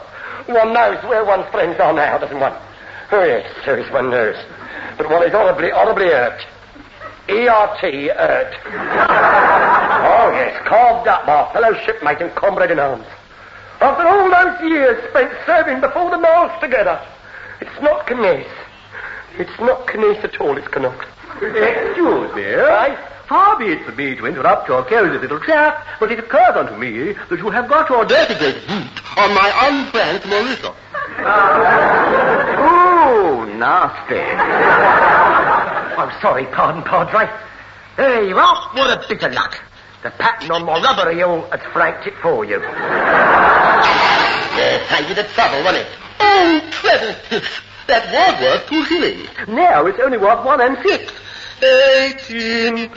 one 0.47 0.73
knows 0.73 1.03
where 1.03 1.23
one's 1.23 1.47
friends 1.51 1.79
are 1.79 1.93
now, 1.93 2.17
doesn't 2.17 2.39
one? 2.39 2.57
Oh, 3.11 3.23
yes, 3.23 3.45
serious 3.63 3.91
one 3.91 4.09
knows. 4.09 4.35
But 4.97 5.07
one 5.07 5.21
is 5.21 5.31
horribly, 5.33 5.69
horribly 5.69 6.07
hurt. 6.07 6.41
E-R-T, 7.29 8.09
Ert. 8.09 8.55
oh, 8.65 10.31
yes, 10.33 10.67
carved 10.67 11.07
up 11.07 11.27
by 11.27 11.53
fellow 11.53 11.77
shipmate 11.85 12.21
and 12.21 12.33
comrade 12.33 12.71
in 12.71 12.79
arms. 12.79 13.05
After 13.81 14.07
all 14.07 14.31
those 14.31 14.67
years 14.67 14.97
spent 15.11 15.31
serving 15.45 15.79
before 15.79 16.09
the 16.09 16.17
mast 16.17 16.59
together, 16.59 16.99
it's 17.61 17.81
not 17.83 18.07
Kniss. 18.07 18.49
It's 19.37 19.59
not 19.59 19.85
Kniss 19.85 20.23
at 20.23 20.41
all, 20.41 20.57
it's 20.57 20.67
Canuck. 20.69 21.07
Excuse 21.35 22.33
me. 22.33 22.55
I 22.55 23.10
Far 23.31 23.55
be 23.57 23.67
it 23.67 23.85
from 23.85 23.95
me 23.95 24.13
to 24.13 24.25
interrupt 24.25 24.67
your 24.67 24.83
careless 24.83 25.21
little 25.21 25.39
chat, 25.39 25.87
but 26.01 26.11
it 26.11 26.19
occurs 26.19 26.53
unto 26.53 26.75
me 26.75 27.13
that 27.13 27.39
you 27.39 27.49
have 27.49 27.69
got 27.69 27.89
your 27.89 28.03
dirty 28.03 28.35
great 28.35 28.55
boot 28.67 28.91
on 29.15 29.33
my 29.33 29.49
unfranked 29.71 30.27
Mauritius. 30.27 30.75
oh, 32.59 33.47
nasty. 33.55 34.19
I'm 35.95 36.11
sorry, 36.21 36.45
pardon, 36.47 36.83
Padre. 36.83 37.29
There 37.95 38.21
you 38.27 38.37
are. 38.37 38.69
What 38.73 39.01
a 39.01 39.07
bit 39.07 39.23
of 39.23 39.31
luck. 39.31 39.63
The 40.03 40.11
pattern 40.11 40.51
on 40.51 40.65
my 40.65 40.81
rubber 40.81 41.13
heel 41.13 41.47
has 41.51 41.61
franked 41.71 42.05
it 42.07 42.15
for 42.21 42.43
you. 42.43 42.59
There, 42.59 42.69
saved 44.89 45.07
you 45.07 45.15
the 45.15 45.23
trouble, 45.23 45.63
wasn't 45.63 45.87
it? 45.87 45.91
Oh, 46.19 46.59
Trevor, 46.69 47.15
that 47.87 48.11
was 48.11 48.41
worth 48.41 48.67
two 48.67 48.83
shillings. 48.87 49.29
Now 49.47 49.85
it's 49.85 50.01
only 50.01 50.17
worth 50.17 50.43
one 50.45 50.59
and 50.59 50.77
six. 50.83 51.13
Eighteen 51.63 52.89
pence. 52.89 52.95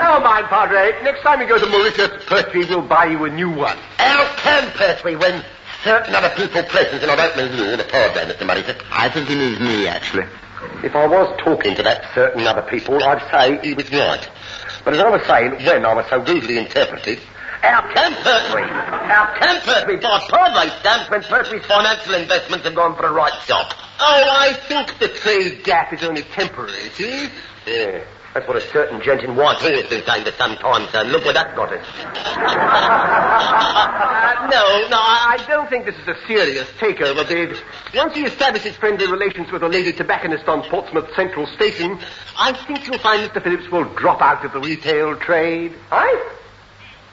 Never 0.00 0.20
mind, 0.20 0.46
Padre. 0.46 1.02
Next 1.02 1.22
time 1.22 1.40
you 1.40 1.48
go 1.48 1.58
to 1.58 1.66
Mauritius, 1.66 2.24
Pertwee 2.26 2.64
will 2.66 2.82
buy 2.82 3.06
you 3.06 3.24
a 3.24 3.30
new 3.30 3.50
one. 3.50 3.76
How 3.98 4.26
can 4.36 4.70
Pertwee 4.72 5.16
when 5.16 5.44
certain 5.82 6.14
other 6.14 6.30
people 6.34 6.62
present 6.64 7.02
and 7.02 7.10
I 7.10 7.16
don't 7.16 7.36
mean 7.36 7.58
you, 7.58 7.76
the 7.76 7.84
Padre, 7.84 8.24
Mr. 8.24 8.46
Mauritius. 8.46 8.78
I 8.90 9.08
think 9.10 9.28
he 9.28 9.34
means 9.34 9.60
me, 9.60 9.86
actually. 9.86 10.24
If 10.82 10.96
I 10.96 11.06
was 11.06 11.38
talking 11.44 11.74
to 11.76 11.82
that 11.82 12.04
certain 12.14 12.46
other 12.46 12.62
people, 12.62 13.02
I'd 13.04 13.20
say 13.30 13.58
he 13.66 13.74
was 13.74 13.90
right. 13.92 14.26
But 14.84 14.94
as 14.94 15.00
I 15.00 15.10
was 15.10 15.22
saying, 15.26 15.64
when 15.64 15.84
I 15.84 15.94
was 15.94 16.06
so 16.08 16.20
rudely 16.20 16.56
interpreted, 16.58 17.20
can 17.94 18.12
Pertwee? 18.22 18.68
How 19.08 19.34
can 19.38 19.60
Pertwee 19.62 19.96
buy 19.96 20.20
Padre 20.28 20.70
stamps 20.80 21.10
when 21.10 21.22
Pertwee's 21.22 21.66
financial 21.66 22.14
investments 22.14 22.64
have 22.64 22.74
gone 22.74 22.96
for 22.96 23.06
a 23.06 23.12
right 23.12 23.34
shot? 23.42 23.74
Oh, 24.00 24.28
I 24.30 24.52
think 24.52 24.98
the 24.98 25.08
trade 25.08 25.64
gap 25.64 25.92
is 25.92 26.02
only 26.02 26.22
temporary, 26.22 26.90
see? 26.90 27.28
Yeah. 27.66 28.04
That's 28.34 28.48
what 28.48 28.56
a 28.56 28.60
certain 28.72 29.00
gent 29.00 29.22
in 29.22 29.36
white 29.36 29.58
hair 29.58 29.76
has 29.80 29.88
been 29.88 30.04
saying 30.04 30.24
for 30.24 30.32
some 30.32 30.56
time, 30.56 30.88
sir. 30.90 31.04
Look 31.04 31.24
where 31.24 31.34
that 31.34 31.54
got 31.54 31.72
us. 31.72 31.86
uh, 32.04 32.08
no, 34.50 34.88
no, 34.88 34.98
I 34.98 35.38
don't 35.46 35.70
think 35.70 35.84
this 35.84 35.94
is 35.94 36.08
a 36.08 36.16
serious 36.26 36.68
takeover 36.80 37.26
bid. 37.28 37.56
Once 37.94 38.16
he 38.16 38.24
establishes 38.24 38.74
friendly 38.76 39.06
relations 39.06 39.52
with 39.52 39.62
a 39.62 39.68
lady 39.68 39.92
tobacconist 39.92 40.48
on 40.48 40.68
Portsmouth 40.68 41.14
Central 41.14 41.46
Station, 41.46 42.00
I 42.36 42.52
think 42.66 42.88
you'll 42.88 42.98
find 42.98 43.22
Mr. 43.22 43.40
Phillips 43.40 43.70
will 43.70 43.84
drop 43.94 44.20
out 44.20 44.44
of 44.44 44.52
the 44.52 44.58
retail 44.58 45.14
trade. 45.16 45.72
Aye? 45.92 46.33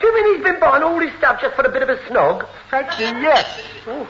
Do 0.02 0.08
you 0.08 0.16
mean 0.16 0.36
he's 0.36 0.44
been 0.44 0.60
buying 0.60 0.82
all 0.84 1.00
this 1.00 1.16
stuff 1.18 1.40
just 1.40 1.56
for 1.56 1.62
a 1.62 1.72
bit 1.72 1.84
of 1.84 1.90
a 1.90 1.98
snog? 2.10 2.48
Frankly, 2.70 3.06
yes. 3.06 3.62
Oh, 3.86 4.10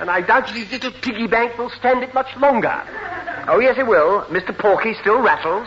and 0.00 0.08
I 0.08 0.20
doubt 0.20 0.48
if 0.48 0.54
his 0.54 0.70
little 0.70 0.92
piggy 0.92 1.26
bank 1.26 1.58
will 1.58 1.70
stand 1.70 2.04
it 2.04 2.14
much 2.14 2.36
longer. 2.36 2.82
Oh, 3.48 3.58
yes, 3.58 3.76
it 3.76 3.86
will. 3.86 4.22
Mr. 4.26 4.56
Porky 4.56 4.94
still 4.94 5.20
rattles. 5.20 5.66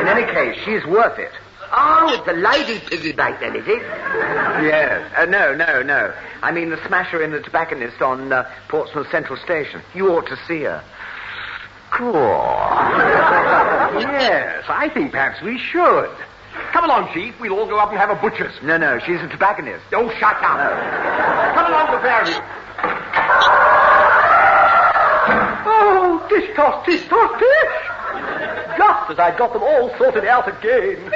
In 0.00 0.08
any 0.08 0.24
case, 0.32 0.58
she's 0.64 0.84
worth 0.86 1.18
it. 1.18 1.30
Oh, 1.72 2.12
it's 2.12 2.24
the 2.26 2.32
lady 2.32 2.80
piggy 2.80 3.12
bank 3.12 3.38
then, 3.40 3.54
is 3.54 3.68
it? 3.68 3.82
Yes. 4.64 5.12
Uh, 5.16 5.26
no, 5.26 5.54
no, 5.54 5.82
no. 5.82 6.12
I 6.42 6.50
mean 6.50 6.70
the 6.70 6.84
smasher 6.86 7.22
in 7.22 7.30
the 7.32 7.40
tobacconist 7.40 8.00
on 8.00 8.32
uh, 8.32 8.50
Portsmouth 8.68 9.08
Central 9.10 9.38
Station. 9.38 9.82
You 9.94 10.08
ought 10.16 10.26
to 10.26 10.36
see 10.48 10.62
her. 10.62 10.82
Cool. 11.92 12.14
yes, 14.00 14.64
I 14.68 14.88
think 14.88 15.12
perhaps 15.12 15.42
we 15.42 15.58
should. 15.58 16.10
Come 16.72 16.84
along, 16.84 17.12
Chief. 17.14 17.34
We'll 17.40 17.58
all 17.58 17.66
go 17.66 17.78
up 17.78 17.90
and 17.90 17.98
have 17.98 18.10
a 18.10 18.16
butcher's. 18.16 18.54
No, 18.62 18.76
no, 18.76 18.98
she's 19.00 19.20
a 19.20 19.28
tobacconist. 19.28 19.84
Oh, 19.92 20.10
shut 20.18 20.36
up. 20.42 20.58
No. 20.58 20.70
Come 21.54 21.66
along, 21.72 21.90
the 21.92 22.00
ferry. 22.00 22.34
Oh, 25.66 26.26
tish 26.28 26.54
toss, 26.56 26.84
tish 26.86 27.06
toss, 27.08 27.38
tish. 27.38 28.76
Just 28.78 29.10
as 29.10 29.18
I'd 29.18 29.36
got 29.38 29.52
them 29.52 29.62
all 29.62 29.90
sorted 29.98 30.24
out 30.24 30.48
again. 30.48 31.10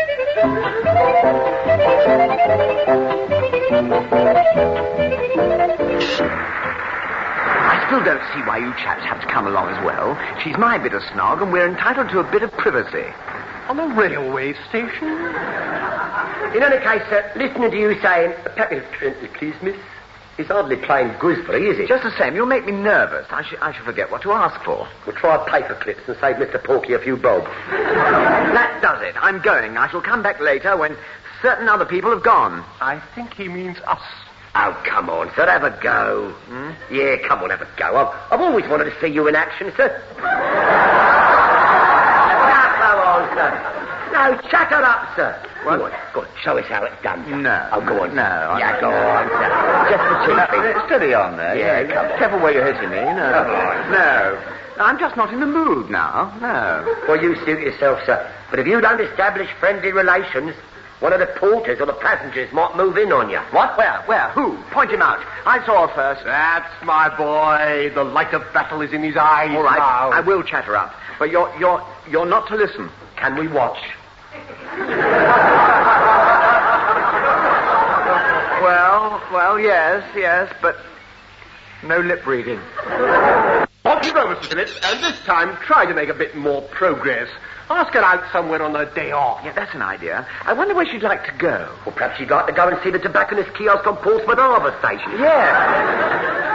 I 7.67 7.85
still 7.87 8.05
don't 8.05 8.23
see 8.35 8.41
why 8.47 8.59
you 8.59 8.73
chaps 8.75 9.03
have 9.05 9.21
to 9.21 9.27
come 9.27 9.47
along 9.47 9.69
as 9.71 9.85
well. 9.85 10.19
She's 10.43 10.57
my 10.59 10.79
bit 10.79 10.93
of 10.93 11.03
snog, 11.03 11.43
and 11.43 11.53
we're 11.53 11.69
entitled 11.69 12.11
to 12.11 12.21
a 12.21 12.25
bit 12.31 12.43
of 12.43 12.53
privacy. 12.53 13.13
On 13.69 13.79
a 13.81 13.95
railway 13.95 14.53
station? 14.69 15.09
In 16.55 16.63
any 16.63 16.79
case, 16.85 17.03
sir, 17.09 17.31
listening 17.35 17.71
to 17.71 17.77
you 17.79 18.01
saying, 18.01 18.33
a 18.45 18.51
packet 18.51 18.79
of 18.85 18.91
Trentley, 18.93 19.29
please, 19.35 19.55
miss, 19.63 19.77
is 20.39 20.47
hardly 20.49 20.77
plain 20.77 21.15
gooseberry, 21.19 21.67
is 21.69 21.79
it? 21.79 21.89
Just 21.89 22.03
the 22.05 22.11
same, 22.19 22.35
you'll 22.35 22.47
make 22.47 22.67
me 22.67 22.73
nervous. 22.73 23.27
I, 23.31 23.43
sh- 23.43 23.55
I 23.63 23.73
shall 23.73 23.85
forget 23.85 24.11
what 24.11 24.23
to 24.23 24.33
ask 24.33 24.63
for. 24.65 24.87
We'll 25.07 25.17
try 25.17 25.37
a 25.37 25.45
paper 25.51 25.75
clips 25.81 26.01
and 26.07 26.17
save 26.21 26.37
Mr. 26.37 26.63
Porky 26.63 26.93
a 26.93 26.99
few 26.99 27.17
bob. 27.17 27.45
that 27.71 28.81
does 28.83 29.01
it. 29.03 29.15
I'm 29.19 29.41
going. 29.41 29.77
I 29.77 29.89
shall 29.91 30.03
come 30.03 30.23
back 30.23 30.41
later 30.41 30.77
when 30.77 30.97
certain 31.41 31.69
other 31.69 31.87
people 31.87 32.11
have 32.11 32.23
gone. 32.23 32.65
I 32.81 33.01
think 33.15 33.33
he 33.35 33.49
means 33.49 33.79
us. 33.87 34.03
Oh, 34.57 34.81
come 34.87 35.09
on, 35.11 35.31
sir, 35.35 35.47
have 35.49 35.65
a 35.65 35.77
go. 35.83 36.31
Hmm? 36.47 36.71
Yeah, 36.95 37.17
come 37.27 37.41
on, 37.43 37.51
have 37.51 37.63
a 37.63 37.69
go. 37.77 37.97
I've, 37.97 38.33
I've 38.33 38.41
always 38.41 38.69
wanted 38.69 38.85
to 38.85 39.01
see 39.01 39.09
you 39.09 39.27
in 39.27 39.35
action, 39.35 39.73
sir. 39.77 40.01
Sir. 43.35 43.51
No, 44.15 44.41
shut 44.49 44.69
her 44.71 44.83
up, 44.83 45.15
sir. 45.17 45.35
What? 45.65 45.79
Go 45.79 45.85
on, 45.87 45.93
go 46.15 46.21
on, 46.23 46.29
show 46.43 46.59
us 46.59 46.67
how 46.67 46.85
it's 46.85 47.03
done, 47.03 47.25
sir. 47.25 47.37
No. 47.37 47.69
Oh, 47.73 47.81
go 47.81 48.05
on. 48.05 48.15
No. 48.15 48.57
Yeah, 48.59 48.81
go 48.81 48.91
no. 48.91 48.97
on, 48.97 49.27
sir. 49.29 49.51
Just 49.91 50.05
the 50.07 50.17
two 50.27 50.37
no, 50.39 50.45
uh, 50.45 50.87
Steady 50.87 51.15
on 51.15 51.37
there. 51.37 51.57
Yeah, 51.57 51.81
yeah 51.81 51.95
come 51.95 52.19
Careful 52.19 52.39
where 52.41 52.53
you're 52.53 52.73
hitting 52.73 52.91
me. 52.91 53.03
No. 53.03 53.45
On. 53.45 53.91
No. 53.91 54.55
I'm 54.79 54.99
just 54.99 55.17
not 55.17 55.33
in 55.33 55.41
the 55.41 55.47
mood 55.47 55.91
now. 55.91 56.35
No. 56.41 56.83
Well, 57.09 57.23
you 57.23 57.35
suit 57.45 57.61
yourself, 57.61 58.01
sir. 58.07 58.19
But 58.51 58.59
if 58.59 58.67
you 58.67 58.81
don't 58.81 59.01
establish 59.01 59.49
friendly 59.61 59.93
relations, 59.93 60.55
one 61.01 61.13
of 61.13 61.21
the 61.21 61.27
porters 61.27 61.81
or 61.81 61.87
the 61.87 61.93
passengers 61.93 62.51
might 62.53 62.77
move 62.77 62.97
in 62.97 63.13
on 63.13 63.29
you. 63.29 63.39
What? 63.51 63.77
Where? 63.77 64.01
Where? 64.07 64.31
Who? 64.31 64.57
Point 64.71 64.91
him 64.91 65.03
out. 65.03 65.19
I 65.45 65.65
saw 65.67 65.87
her 65.87 65.95
first. 65.95 66.25
That's 66.25 66.73
my 66.85 67.09
boy. 67.17 67.91
The 67.95 68.05
light 68.05 68.33
of 68.33 68.43
battle 68.55 68.81
is 68.81 68.93
in 68.93 69.03
his 69.03 69.17
eyes 69.17 69.51
All 69.55 69.63
right. 69.63 69.79
now. 69.79 70.11
I 70.11 70.21
will 70.21 70.43
chatter 70.43 70.77
up. 70.77 70.95
But 71.19 71.31
you're, 71.31 71.53
you're, 71.59 71.85
you're 72.09 72.27
not 72.27 72.49
to 72.49 72.57
listen. 72.57 72.91
Can 73.17 73.37
we 73.39 73.49
watch? 73.49 73.79
well, 78.63 79.21
well, 79.33 79.59
yes, 79.59 80.03
yes, 80.17 80.53
but 80.63 80.77
no 81.83 82.01
lip 82.01 82.27
reading. 82.27 82.61
Off 83.87 84.03
you 84.07 84.15
go, 84.15 84.25
Mr. 84.35 84.47
Phillips, 84.47 84.81
and 84.83 85.05
this 85.05 85.21
time 85.27 85.59
try 85.59 85.85
to 85.85 85.93
make 85.93 86.09
a 86.09 86.15
bit 86.15 86.35
more 86.35 86.63
progress. 86.63 87.29
Ask 87.69 87.93
her 87.93 88.01
out 88.01 88.25
somewhere 88.33 88.63
on 88.63 88.75
her 88.75 88.87
day 88.87 89.13
off. 89.13 89.45
Yeah, 89.45 89.53
that's 89.53 89.75
an 89.75 89.83
idea. 89.83 90.27
I 90.47 90.55
wonder 90.55 90.75
where 90.75 90.87
she'd 90.87 91.03
like 91.03 91.27
to 91.27 91.33
go. 91.33 91.71
Well, 91.85 91.95
perhaps 91.95 92.17
she'd 92.17 92.31
like 92.31 92.47
to 92.47 92.55
go 92.55 92.67
and 92.67 92.83
see 92.83 92.91
the 92.91 92.99
tobacconist 92.99 93.53
kiosk 93.55 93.87
on 93.87 93.99
Portsmouth 93.99 94.39
Harbour 94.39 94.75
Station. 94.79 95.21
Yeah. 95.21 96.55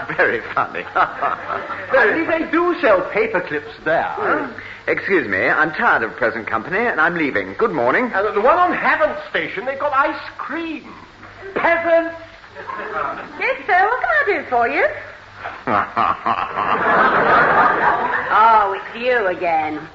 oh, 0.08 0.14
very 0.16 0.40
funny. 0.54 0.84
very 1.92 2.24
they 2.24 2.50
do 2.50 2.80
sell 2.80 3.02
paper 3.10 3.42
clips 3.42 3.76
there. 3.84 4.08
Mm. 4.16 4.58
Excuse 4.86 5.28
me, 5.28 5.48
I'm 5.50 5.72
tired 5.72 6.02
of 6.02 6.16
present 6.16 6.46
company 6.46 6.78
and 6.78 6.98
I'm 6.98 7.14
leaving. 7.14 7.52
Good 7.58 7.72
morning. 7.72 8.10
And 8.14 8.34
the 8.34 8.40
one 8.40 8.58
on 8.58 8.72
Havant 8.72 9.28
Station, 9.28 9.66
they've 9.66 9.78
got 9.78 9.92
ice 9.92 10.30
cream. 10.38 10.94
Peasants! 11.54 12.16
Yes, 13.38 13.66
sir. 13.66 13.86
What 13.86 14.00
can 14.00 14.10
I 14.10 14.24
do 14.26 14.44
for 14.48 14.66
you? 14.66 14.88
oh, 18.32 18.76
it's 18.76 18.96
you 19.02 19.26
again. 19.26 19.88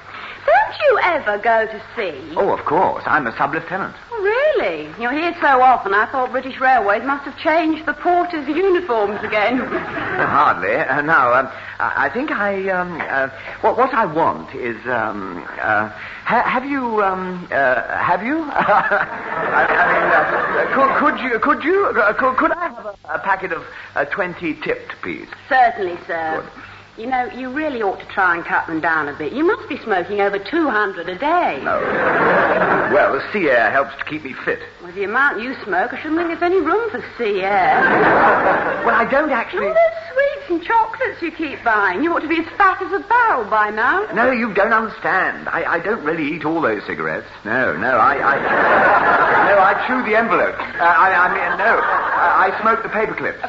Don't 0.46 0.75
you 0.80 1.00
ever 1.04 1.38
go 1.40 1.66
to 1.66 1.82
sea? 1.96 2.34
Oh, 2.38 2.52
of 2.52 2.64
course. 2.66 3.04
I'm 3.08 3.25
a 3.28 3.36
sub-lieutenant. 3.38 3.96
Oh, 4.12 4.22
really? 4.22 4.84
You're 5.02 5.12
here 5.12 5.36
so 5.42 5.62
often, 5.62 5.94
I 5.94 6.06
thought 6.12 6.32
British 6.32 6.60
Railways 6.60 7.04
must 7.04 7.25
have 7.25 7.38
changed 7.38 7.86
the 7.86 7.94
porters' 7.94 8.48
uniforms 8.48 9.22
again. 9.24 9.58
Hardly. 9.60 10.75
Uh, 10.75 11.02
no, 11.02 11.34
um, 11.34 11.50
I 11.80 12.10
think 12.10 12.32
I, 12.32 12.70
um, 12.70 13.02
uh, 13.02 13.30
what, 13.62 13.78
what 13.78 13.94
I 13.94 14.06
want 14.06 14.54
is, 14.56 14.78
um, 14.86 15.44
uh, 15.60 15.90
ha- 15.90 16.48
have 16.48 16.66
you, 16.66 17.02
um, 17.04 17.48
uh, 17.52 17.98
have 17.98 18.24
you? 18.24 18.38
I, 18.52 19.66
mean, 19.94 20.12
uh, 20.12 20.75
could, 20.75 20.92
could, 21.00 21.20
you, 21.24 21.40
could 21.40 21.64
you, 21.64 21.86
uh, 21.88 22.14
could, 22.14 22.38
could 22.38 22.52
I 22.52 22.68
have 22.70 22.86
a, 22.86 22.96
a 23.16 23.20
packet 23.20 23.52
of 23.52 23.64
20 24.12 24.54
tipped, 24.62 24.94
please? 25.02 25.28
Certainly, 25.50 25.98
sir. 26.08 26.42
Good. 26.42 26.64
You 26.98 27.08
know, 27.08 27.25
you 27.36 27.52
really 27.52 27.82
ought 27.82 28.00
to 28.00 28.06
try 28.06 28.36
and 28.36 28.46
cut 28.46 28.68
them 28.68 28.80
down 28.80 29.10
a 29.10 29.14
bit. 29.18 29.34
You 29.34 29.44
must 29.46 29.68
be 29.68 29.78
smoking 29.84 30.22
over 30.22 30.40
200 30.40 31.10
a 31.10 31.18
day. 31.20 31.60
No. 31.62 31.82
well, 32.94 33.12
the 33.12 33.34
sea 33.34 33.50
air 33.50 33.70
helps 33.70 33.92
to 33.98 34.06
keep 34.06 34.24
me 34.24 34.32
fit. 34.46 34.60
With 34.82 34.96
the 34.96 35.04
amount 35.04 35.42
you 35.42 35.56
smoke, 35.66 35.92
I 35.92 36.02
shouldn't 36.02 36.16
think 36.16 36.40
there's 36.40 36.42
any 36.42 36.62
room 36.62 36.90
for 36.92 37.04
sea 37.18 37.44
air. 37.44 37.84
well, 38.86 38.96
I 38.96 39.04
don't 39.12 39.32
actually... 39.32 39.68
All 39.68 39.74
those 39.74 40.00
sweets 40.14 40.50
and 40.50 40.64
chocolates 40.64 41.22
you 41.22 41.32
keep 41.32 41.62
buying. 41.66 42.02
You 42.02 42.16
ought 42.16 42.22
to 42.22 42.30
be 42.30 42.40
as 42.40 42.48
fat 42.56 42.82
as 42.82 42.94
a 42.94 43.04
barrel 43.04 43.44
by 43.50 43.72
now. 43.72 44.08
No, 44.14 44.32
you 44.32 44.54
don't 44.54 44.72
understand. 44.72 45.50
I, 45.50 45.66
I 45.66 45.80
don't 45.80 46.04
really 46.06 46.32
eat 46.34 46.46
all 46.46 46.62
those 46.62 46.82
cigarettes. 46.88 47.28
No, 47.44 47.75
no, 47.75 47.98
I, 47.98 48.16
I 48.16 48.36
no, 49.52 49.60
I 49.60 49.86
chew 49.86 50.00
the 50.10 50.16
envelope. 50.18 50.56
Uh, 50.56 50.80
I, 50.80 51.12
I 51.12 51.28
mean, 51.28 51.58
no, 51.60 51.75
I, 51.75 52.56
I 52.56 52.62
smoke 52.62 52.84
the 52.84 52.90
paper 52.90 53.16
clips. 53.16 53.44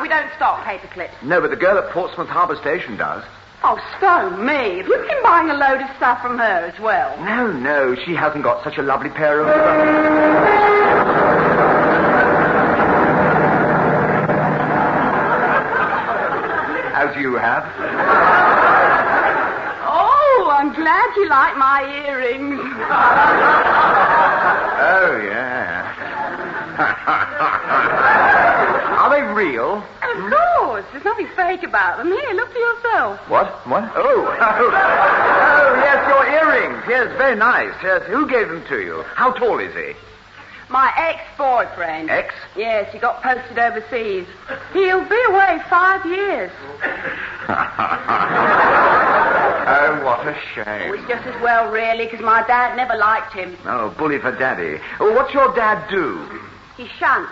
We 0.00 0.08
don't 0.08 0.30
stock 0.36 0.64
paper 0.64 0.86
clips. 0.88 1.14
No, 1.22 1.40
but 1.40 1.50
the 1.50 1.56
girl 1.56 1.76
at 1.76 1.90
Portsmouth 1.90 2.28
Harbour 2.28 2.56
Station 2.56 2.96
does. 2.96 3.22
Oh, 3.62 3.78
stone 3.98 4.46
me. 4.46 4.78
Have 4.78 4.86
you 4.86 4.96
been 4.96 5.22
buying 5.22 5.50
a 5.50 5.54
load 5.54 5.82
of 5.82 5.94
stuff 5.96 6.22
from 6.22 6.38
her 6.38 6.64
as 6.64 6.80
well? 6.80 7.14
No, 7.22 7.52
no, 7.52 7.94
she 8.06 8.14
hasn't 8.14 8.42
got 8.42 8.64
such 8.64 8.78
a 8.78 8.82
lovely 8.82 9.10
pair 9.10 9.40
of. 9.40 9.48
As 16.94 17.14
you 17.20 17.34
have. 17.36 17.64
Oh, 19.86 20.48
I'm 20.50 20.72
glad 20.72 21.16
you 21.16 21.28
like 21.28 21.58
my 21.58 21.82
earrings. 22.06 22.60
Oh, 24.82 25.20
yeah. 25.28 25.56
Are 29.00 29.08
they 29.08 29.22
real? 29.32 29.76
Of 30.02 30.30
course. 30.30 30.84
There's 30.92 31.04
nothing 31.04 31.26
fake 31.34 31.62
about 31.62 31.96
them. 31.98 32.08
Here, 32.08 32.32
look 32.34 32.52
for 32.52 32.58
yourself. 32.58 33.18
What? 33.30 33.48
What? 33.66 33.84
Oh. 33.96 33.96
Oh, 33.96 34.36
oh 34.38 35.74
yes, 35.76 36.06
your 36.06 36.26
earrings. 36.26 36.84
Yes, 36.86 37.06
very 37.16 37.34
nice. 37.36 37.72
Yes, 37.82 38.02
who 38.06 38.28
gave 38.28 38.48
them 38.48 38.62
to 38.68 38.80
you? 38.82 39.02
How 39.14 39.32
tall 39.32 39.58
is 39.58 39.74
he? 39.74 39.94
My 40.68 40.92
ex-boyfriend. 40.96 42.10
Ex? 42.10 42.34
Yes, 42.56 42.92
he 42.92 42.98
got 42.98 43.22
posted 43.22 43.58
overseas. 43.58 44.26
He'll 44.74 45.04
be 45.08 45.22
away 45.28 45.58
five 45.70 46.04
years. 46.06 46.52
Oh, 49.72 50.04
what 50.04 50.26
a 50.26 50.30
Oh, 50.32 50.38
shame. 50.54 50.94
it's 50.94 51.08
just 51.08 51.26
as 51.26 51.40
well, 51.42 51.70
really, 51.70 52.04
because 52.04 52.20
my 52.20 52.42
dad 52.46 52.76
never 52.76 52.96
liked 52.96 53.32
him. 53.32 53.56
Oh, 53.64 53.90
bully 53.90 54.18
for 54.18 54.32
daddy. 54.32 54.80
Oh, 54.98 55.12
what's 55.14 55.32
your 55.32 55.54
dad 55.54 55.88
do? 55.88 56.26
He 56.76 56.86
shunts. 56.98 57.30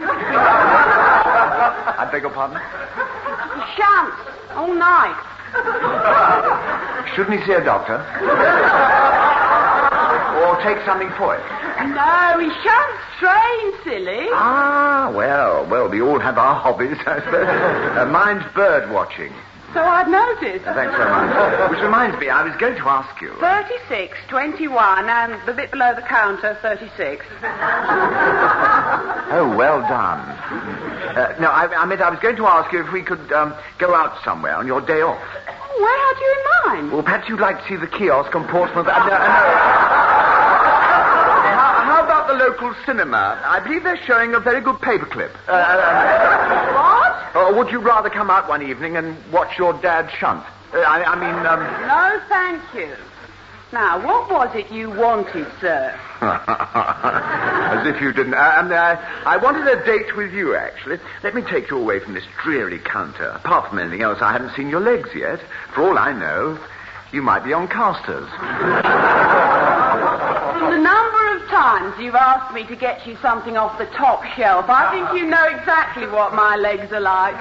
I 0.00 2.08
beg 2.12 2.22
your 2.22 2.30
pardon? 2.30 2.56
He 2.58 3.60
shunts 3.76 4.16
all 4.54 4.72
night. 4.74 5.18
Shouldn't 7.14 7.38
he 7.40 7.44
see 7.46 7.52
a 7.52 7.64
doctor? 7.64 7.98
or 10.46 10.56
take 10.62 10.78
something 10.86 11.10
for 11.18 11.34
it? 11.36 11.42
No, 11.88 12.38
he 12.38 12.48
shan't 12.62 12.94
strain, 13.16 13.72
silly. 13.84 14.28
Ah, 14.32 15.10
well, 15.14 15.66
well, 15.66 15.88
we 15.88 16.00
all 16.00 16.18
have 16.20 16.38
our 16.38 16.54
hobbies, 16.54 16.96
I 17.06 17.18
suppose. 17.20 17.48
Uh, 17.98 18.06
mine's 18.06 18.44
bird 18.54 18.90
watching. 18.90 19.32
So 19.74 19.80
I've 19.82 20.08
noticed. 20.08 20.64
Thanks 20.64 20.96
very 20.96 21.10
much. 21.10 21.70
Which 21.70 21.80
reminds 21.80 22.18
me, 22.18 22.30
I 22.30 22.42
was 22.42 22.56
going 22.56 22.74
to 22.76 22.88
ask 22.88 23.20
you. 23.20 23.34
36, 23.38 24.16
21, 24.28 25.08
and 25.08 25.36
the 25.46 25.52
bit 25.52 25.70
below 25.70 25.94
the 25.94 26.02
counter, 26.02 26.56
36. 26.62 27.24
Oh, 29.30 29.54
well 29.58 29.80
done. 29.82 30.20
Uh, 30.20 31.36
no, 31.38 31.50
I, 31.50 31.66
I 31.66 31.84
meant 31.84 32.00
I 32.00 32.08
was 32.08 32.18
going 32.18 32.36
to 32.36 32.46
ask 32.46 32.72
you 32.72 32.82
if 32.82 32.90
we 32.90 33.02
could 33.02 33.30
um, 33.30 33.54
go 33.78 33.94
out 33.94 34.16
somewhere 34.24 34.54
on 34.56 34.66
your 34.66 34.80
day 34.80 35.02
off. 35.02 35.20
Where 35.20 35.98
had 36.08 36.16
you 36.18 36.32
in 36.32 36.44
mind? 36.72 36.92
Well, 36.92 37.02
perhaps 37.02 37.28
you'd 37.28 37.38
like 37.38 37.58
to 37.60 37.68
see 37.68 37.76
the 37.76 37.86
kiosk 37.86 38.34
on 38.34 38.48
Portsmouth. 38.48 38.86
Uh, 38.86 38.98
no, 38.98 39.04
no. 39.04 39.18
How, 41.60 41.82
how 41.84 42.02
about 42.04 42.26
the 42.28 42.34
local 42.34 42.74
cinema? 42.86 43.38
I 43.44 43.60
believe 43.60 43.82
they're 43.84 44.02
showing 44.06 44.32
a 44.34 44.40
very 44.40 44.62
good 44.62 44.76
paperclip. 44.76 45.30
Uh? 45.46 46.87
Or 47.38 47.54
would 47.54 47.70
you 47.70 47.78
rather 47.80 48.10
come 48.10 48.30
out 48.30 48.48
one 48.48 48.62
evening 48.62 48.96
and 48.96 49.16
watch 49.32 49.56
your 49.58 49.72
dad 49.80 50.10
shunt? 50.18 50.44
Uh, 50.74 50.78
I, 50.78 51.04
I 51.04 51.14
mean, 51.14 51.46
um... 51.46 51.60
No, 51.86 52.20
thank 52.28 52.62
you. 52.74 52.96
Now, 53.72 54.04
what 54.04 54.28
was 54.30 54.54
it 54.56 54.70
you 54.72 54.90
wanted, 54.90 55.46
sir? 55.60 55.94
As 56.22 57.86
if 57.86 58.00
you 58.00 58.12
didn't. 58.12 58.34
Um, 58.34 58.72
uh, 58.72 58.96
I 59.26 59.36
wanted 59.36 59.68
a 59.68 59.84
date 59.84 60.16
with 60.16 60.32
you, 60.32 60.56
actually. 60.56 60.98
Let 61.22 61.34
me 61.34 61.42
take 61.42 61.70
you 61.70 61.76
away 61.78 62.00
from 62.00 62.14
this 62.14 62.24
dreary 62.42 62.78
counter. 62.78 63.28
Apart 63.28 63.68
from 63.68 63.78
anything 63.78 64.00
else, 64.00 64.22
I 64.22 64.32
haven't 64.32 64.54
seen 64.56 64.70
your 64.70 64.80
legs 64.80 65.10
yet. 65.14 65.38
For 65.74 65.82
all 65.82 65.98
I 65.98 66.12
know, 66.12 66.58
you 67.12 67.20
might 67.20 67.44
be 67.44 67.52
on 67.52 67.68
casters. 67.68 68.28
From 70.58 70.70
the 70.72 70.78
number 70.82 71.17
times 71.58 71.98
you've 71.98 72.14
asked 72.14 72.54
me 72.54 72.64
to 72.64 72.76
get 72.76 73.04
you 73.04 73.18
something 73.20 73.56
off 73.56 73.76
the 73.78 73.90
top 73.98 74.22
shelf, 74.36 74.66
I 74.68 74.94
think 74.94 75.10
you 75.18 75.26
know 75.28 75.42
exactly 75.50 76.06
what 76.06 76.32
my 76.32 76.54
legs 76.54 76.92
are 76.92 77.00
like. 77.00 77.34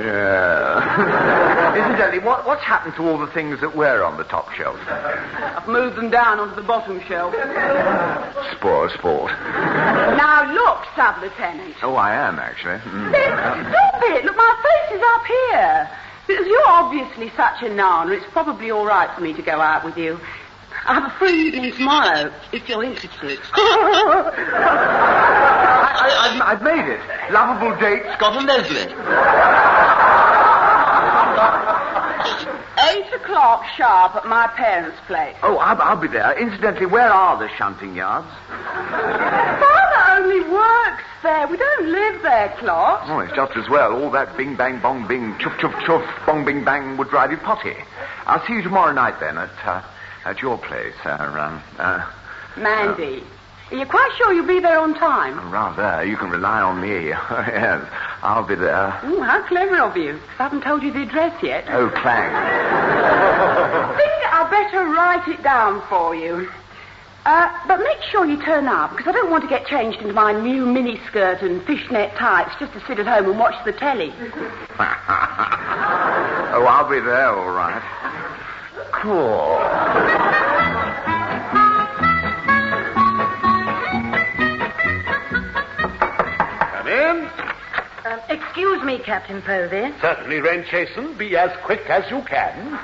Yeah. 0.00 1.76
Incidentally, 1.84 2.24
what, 2.24 2.46
what's 2.46 2.64
happened 2.64 2.94
to 2.96 3.02
all 3.06 3.18
the 3.18 3.30
things 3.36 3.60
that 3.60 3.76
were 3.76 4.02
on 4.02 4.16
the 4.16 4.24
top 4.24 4.50
shelf? 4.54 4.80
I've 4.88 5.68
moved 5.68 5.96
them 5.96 6.08
down 6.08 6.40
onto 6.40 6.56
the 6.56 6.62
bottom 6.62 7.00
shelf. 7.04 7.34
Spoil 8.56 8.88
sport. 8.96 9.30
Now, 10.16 10.48
look, 10.48 10.88
Sub-Lieutenant. 10.96 11.76
Oh, 11.82 11.96
I 11.96 12.14
am, 12.14 12.38
actually. 12.38 12.80
Mm. 12.80 13.12
Stop 13.12 14.02
it! 14.08 14.24
Look, 14.24 14.36
my 14.36 14.54
face 14.64 14.96
is 14.96 15.02
up 15.04 15.24
here. 15.26 15.90
Because 16.26 16.46
you're 16.46 16.68
obviously 16.68 17.28
such 17.36 17.60
a 17.60 17.68
nana, 17.68 18.12
it's 18.12 18.24
probably 18.32 18.70
all 18.70 18.86
right 18.86 19.14
for 19.14 19.20
me 19.20 19.34
to 19.34 19.42
go 19.42 19.60
out 19.60 19.84
with 19.84 19.98
you. 19.98 20.18
Have 20.84 21.04
a 21.04 21.10
free 21.18 21.48
evening 21.48 21.72
tomorrow, 21.72 22.30
if 22.52 22.68
you're 22.68 22.84
interested. 22.84 23.38
I, 23.54 24.20
I've, 26.20 26.40
I've 26.42 26.62
made 26.62 26.84
it. 26.92 27.00
Lovable 27.32 27.74
date, 27.80 28.02
Scott 28.16 28.36
and 28.36 28.46
Leslie. 28.46 28.92
Eight 32.90 33.14
o'clock 33.14 33.64
sharp 33.76 34.14
at 34.16 34.26
my 34.26 34.46
parents' 34.48 34.98
place. 35.06 35.34
Oh, 35.42 35.56
I'll, 35.56 35.80
I'll 35.80 35.96
be 35.96 36.08
there. 36.08 36.38
Incidentally, 36.38 36.86
where 36.86 37.10
are 37.10 37.38
the 37.38 37.48
shunting 37.56 37.94
yards? 37.96 38.28
Father 38.48 40.22
only 40.22 40.40
works 40.50 41.04
there. 41.22 41.46
We 41.48 41.56
don't 41.56 41.86
live 41.88 42.20
there, 42.22 42.54
Clot. 42.58 43.04
Oh, 43.08 43.20
it's 43.20 43.32
just 43.34 43.56
as 43.56 43.70
well. 43.70 44.02
All 44.02 44.10
that 44.10 44.36
bing, 44.36 44.54
bang, 44.56 44.80
bong, 44.80 45.06
bing, 45.08 45.38
chuff, 45.38 45.58
chuff, 45.58 45.74
chuff, 45.86 46.04
bong, 46.26 46.44
bing, 46.44 46.62
bang 46.62 46.98
would 46.98 47.08
drive 47.08 47.30
you 47.30 47.38
potty. 47.38 47.74
I'll 48.26 48.44
see 48.46 48.52
you 48.52 48.62
tomorrow 48.62 48.92
night, 48.92 49.18
then, 49.18 49.38
at, 49.38 49.50
uh, 49.64 49.82
at 50.24 50.40
your 50.40 50.58
place. 50.58 50.94
Uh, 51.04 51.10
um, 51.10 51.62
uh, 51.78 52.10
Mandy, 52.56 53.22
are 53.70 53.76
you 53.76 53.86
quite 53.86 54.10
sure 54.16 54.32
you'll 54.32 54.46
be 54.46 54.60
there 54.60 54.78
on 54.78 54.94
time? 54.94 55.50
rather. 55.50 56.04
You 56.04 56.16
can 56.16 56.30
rely 56.30 56.60
on 56.60 56.80
me. 56.80 57.08
yes, 57.08 57.84
I'll 58.22 58.46
be 58.46 58.54
there. 58.54 59.00
Ooh, 59.04 59.20
how 59.20 59.42
clever 59.46 59.80
of 59.80 59.96
you. 59.96 60.20
I 60.38 60.44
haven't 60.44 60.62
told 60.62 60.82
you 60.82 60.92
the 60.92 61.02
address 61.02 61.42
yet. 61.42 61.64
Oh, 61.68 61.88
clang. 61.88 62.32
I 62.34 63.94
think 63.96 64.12
I'd 64.32 64.50
better 64.50 64.84
write 64.84 65.28
it 65.28 65.42
down 65.42 65.82
for 65.88 66.14
you. 66.14 66.48
Uh, 67.26 67.50
but 67.66 67.78
make 67.78 68.02
sure 68.10 68.26
you 68.26 68.36
turn 68.42 68.66
up, 68.66 68.90
because 68.90 69.06
I 69.06 69.12
don't 69.12 69.30
want 69.30 69.44
to 69.44 69.48
get 69.48 69.66
changed 69.66 69.98
into 70.00 70.12
my 70.12 70.32
new 70.32 70.66
miniskirt 70.66 71.40
and 71.40 71.62
fishnet 71.64 72.14
tights 72.16 72.54
just 72.60 72.74
to 72.74 72.80
sit 72.86 72.98
at 72.98 73.06
home 73.06 73.30
and 73.30 73.38
watch 73.38 73.54
the 73.64 73.72
telly. 73.72 74.12
oh, 74.78 76.66
I'll 76.68 76.88
be 76.88 77.00
there, 77.00 77.30
all 77.30 77.50
right. 77.50 77.82
Cool. 79.04 79.58
Come 86.72 86.88
in. 86.88 87.28
Um, 88.06 88.20
excuse 88.30 88.82
me, 88.82 88.98
Captain 89.00 89.42
Povey. 89.42 89.92
Certainly, 90.00 90.40
Wren 90.40 90.64
Chasen. 90.64 91.18
Be 91.18 91.36
as 91.36 91.50
quick 91.64 91.82
as 91.90 92.10
you 92.10 92.22
can. 92.22 92.80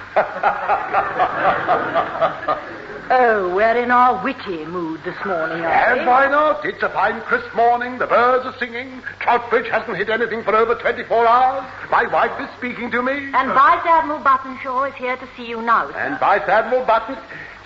Oh, 3.12 3.52
we're 3.56 3.76
in 3.76 3.90
our 3.90 4.22
witty 4.22 4.64
mood 4.66 5.00
this 5.02 5.16
morning, 5.26 5.64
are 5.64 5.94
we? 5.94 5.98
and 5.98 6.06
why 6.06 6.28
not? 6.28 6.64
It's 6.64 6.80
a 6.80 6.88
fine 6.88 7.20
crisp 7.22 7.52
morning. 7.56 7.98
The 7.98 8.06
birds 8.06 8.46
are 8.46 8.56
singing. 8.58 9.02
Troutbridge 9.18 9.68
hasn't 9.68 9.96
hit 9.96 10.08
anything 10.08 10.44
for 10.44 10.54
over 10.54 10.76
24 10.76 11.26
hours. 11.26 11.68
My 11.90 12.06
wife 12.06 12.40
is 12.40 12.48
speaking 12.56 12.88
to 12.92 13.02
me. 13.02 13.12
And 13.34 13.48
Vice 13.50 13.84
Admiral 13.84 14.20
Buttonshaw 14.20 14.88
is 14.90 14.94
here 14.94 15.16
to 15.16 15.28
see 15.36 15.46
you 15.48 15.60
now. 15.60 15.90
sir. 15.90 15.96
And 15.98 16.20
Vice 16.20 16.48
Admiral 16.48 16.86
Button. 16.86 17.16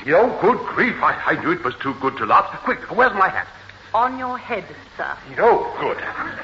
Oh, 0.06 0.38
good 0.40 0.58
grief. 0.74 0.96
I, 1.02 1.12
I 1.36 1.42
knew 1.42 1.52
it 1.52 1.62
was 1.62 1.74
too 1.76 1.92
good 2.00 2.16
to 2.16 2.24
last. 2.24 2.56
Quick, 2.64 2.80
where's 2.96 3.12
my 3.12 3.28
hat? 3.28 3.46
On 3.94 4.18
your 4.18 4.36
head, 4.36 4.64
sir. 4.96 5.16
No, 5.38 5.72
good. 5.78 5.98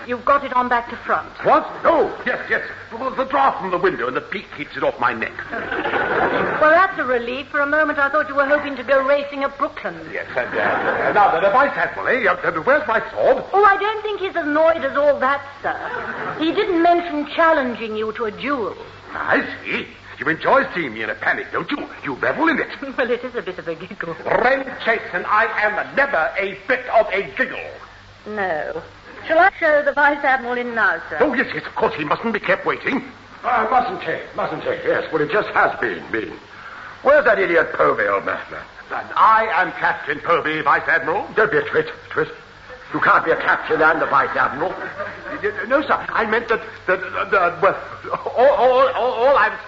You've 0.07 0.25
got 0.25 0.45
it 0.45 0.53
on 0.53 0.69
back 0.69 0.89
to 0.91 0.97
front. 1.05 1.29
What? 1.45 1.67
No, 1.83 2.07
yes, 2.25 2.39
yes. 2.49 2.63
Well, 2.93 3.11
the 3.11 3.25
draft 3.25 3.61
from 3.61 3.73
the 3.73 3.79
window 3.79 4.07
and 4.07 4.17
the 4.17 4.21
peak 4.21 4.47
keeps 4.57 4.77
it 4.77 4.85
off 4.85 4.99
my 5.01 5.13
neck. 5.13 5.33
Well, 6.61 6.71
that's 6.73 6.99
a 6.99 7.05
relief. 7.05 7.49
For 7.49 7.61
a 7.61 7.67
moment, 7.67 7.99
I 7.99 8.11
thought 8.11 8.29
you 8.29 8.35
were 8.35 8.45
hoping 8.47 8.77
to 8.77 8.83
go 8.85 9.03
racing 9.03 9.45
at 9.45 9.57
Brooklands. 9.57 10.07
Yes, 10.13 10.27
and 10.37 10.49
uh, 10.55 11.13
now 11.13 11.41
the 11.41 11.49
Vice 11.49 11.73
Admiral, 11.75 12.09
eh? 12.09 12.29
Uh, 12.29 12.35
uh, 12.35 12.63
where's 12.65 12.87
my 12.87 13.01
sword? 13.11 13.43
Oh, 13.55 13.65
I 13.65 13.79
don't 13.79 14.03
think 14.03 14.21
he's 14.21 14.37
annoyed 14.37 14.85
as 14.85 14.95
all 14.95 15.19
that, 15.21 15.41
sir. 15.63 16.37
He 16.39 16.53
didn't 16.53 16.83
mention 16.83 17.27
challenging 17.35 17.97
you 17.97 18.13
to 18.13 18.27
a 18.27 18.31
duel. 18.31 18.77
I 19.13 19.41
see. 19.65 19.87
You 20.21 20.29
enjoy 20.29 20.71
seeing 20.75 20.93
me 20.93 21.03
in 21.03 21.09
a 21.09 21.15
panic, 21.15 21.47
don't 21.51 21.71
you? 21.71 21.89
You 22.05 22.13
revel 22.13 22.49
in 22.49 22.59
it. 22.59 22.69
well, 22.99 23.11
it 23.11 23.25
is 23.25 23.35
a 23.35 23.41
bit 23.41 23.59
of 23.59 23.67
a 23.67 23.75
giggle. 23.75 24.15
Wren 24.27 24.65
Chasen, 24.85 25.25
I 25.25 25.47
am 25.63 25.97
never 25.97 26.31
a 26.39 26.59
bit 26.69 26.87
of 26.91 27.07
a 27.11 27.23
giggle. 27.39 27.59
No. 28.27 28.83
Shall 29.27 29.39
I 29.39 29.51
show 29.59 29.83
the 29.83 29.93
Vice 29.93 30.23
Admiral 30.23 30.59
in 30.59 30.75
now, 30.75 31.01
sir? 31.09 31.17
Oh, 31.21 31.33
yes, 31.33 31.47
yes, 31.55 31.65
of 31.65 31.75
course. 31.75 31.95
He 31.95 32.05
mustn't 32.05 32.35
be 32.35 32.41
kept 32.41 32.67
waiting. 32.67 33.03
Uh, 33.43 33.67
mustn't 33.71 34.03
he? 34.03 34.21
Mustn't 34.37 34.63
he? 34.63 34.69
Yes, 34.87 35.11
well, 35.11 35.23
it 35.23 35.31
just 35.33 35.49
has 35.51 35.79
been, 35.81 36.05
been. 36.13 36.37
Where's 37.03 37.25
that 37.25 37.39
idiot 37.39 37.73
Povey, 37.73 38.07
old 38.07 38.27
man? 38.27 38.39
And 38.93 39.09
I 39.17 39.49
am 39.55 39.73
Captain 39.73 40.21
Povey, 40.21 40.61
Vice 40.61 40.87
Admiral. 40.87 41.27
Don't 41.35 41.51
be 41.51 41.57
a 41.57 41.63
twit, 41.63 41.89
twit. 42.11 42.29
You 42.93 43.01
can't 43.01 43.25
be 43.25 43.31
a 43.31 43.37
captain 43.37 43.81
and 43.81 44.03
a 44.03 44.07
vice 44.07 44.37
admiral. 44.37 44.75
No, 45.69 45.81
sir. 45.83 46.05
I 46.09 46.27
meant 46.27 46.49
that, 46.49 46.61
that, 46.89 47.01
that 47.31 47.63
well, 47.63 47.81
all, 48.37 48.49
all, 48.49 48.89
all, 48.89 49.13
all 49.13 49.39
I 49.39 49.49
was... 49.51 49.59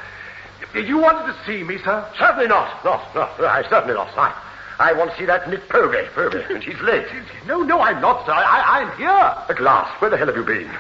Did 0.73 0.89
you 0.89 0.99
wanted 0.99 1.33
to 1.33 1.37
see 1.45 1.63
me, 1.63 1.79
sir? 1.85 2.07
Certainly 2.19 2.49
not. 2.49 2.85
Not, 2.85 3.15
not. 3.15 3.39
I 3.41 3.63
certainly 3.69 3.95
not. 3.95 4.09
I, 4.17 4.33
I 4.79 4.93
want 4.95 5.11
to 5.13 5.17
see 5.19 5.27
that 5.27 5.49
Nick 5.49 5.69
Povey, 5.69 6.09
Povey, 6.15 6.43
and 6.49 6.65
she's 6.67 6.81
late. 6.81 7.07
No, 7.47 7.63
no, 7.63 7.81
I'm 7.81 8.01
not, 8.01 8.25
sir. 8.25 8.33
I, 8.33 8.81
I'm 8.81 8.97
here. 8.97 9.11
At 9.11 9.61
last. 9.61 10.01
Where 10.01 10.11
the 10.11 10.17
hell 10.17 10.29
have 10.29 10.37
you 10.37 10.45
been? 10.45 10.65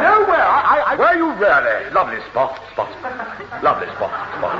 Nowhere. 0.00 0.40
I, 0.40 0.82
I... 0.86 0.96
Where 0.96 1.08
are 1.08 1.16
you 1.20 1.30
really? 1.36 1.90
Lovely 1.92 2.18
spot, 2.30 2.56
spot. 2.72 2.90
Lovely 3.62 3.86
spot, 3.94 4.10
spot. 4.40 4.56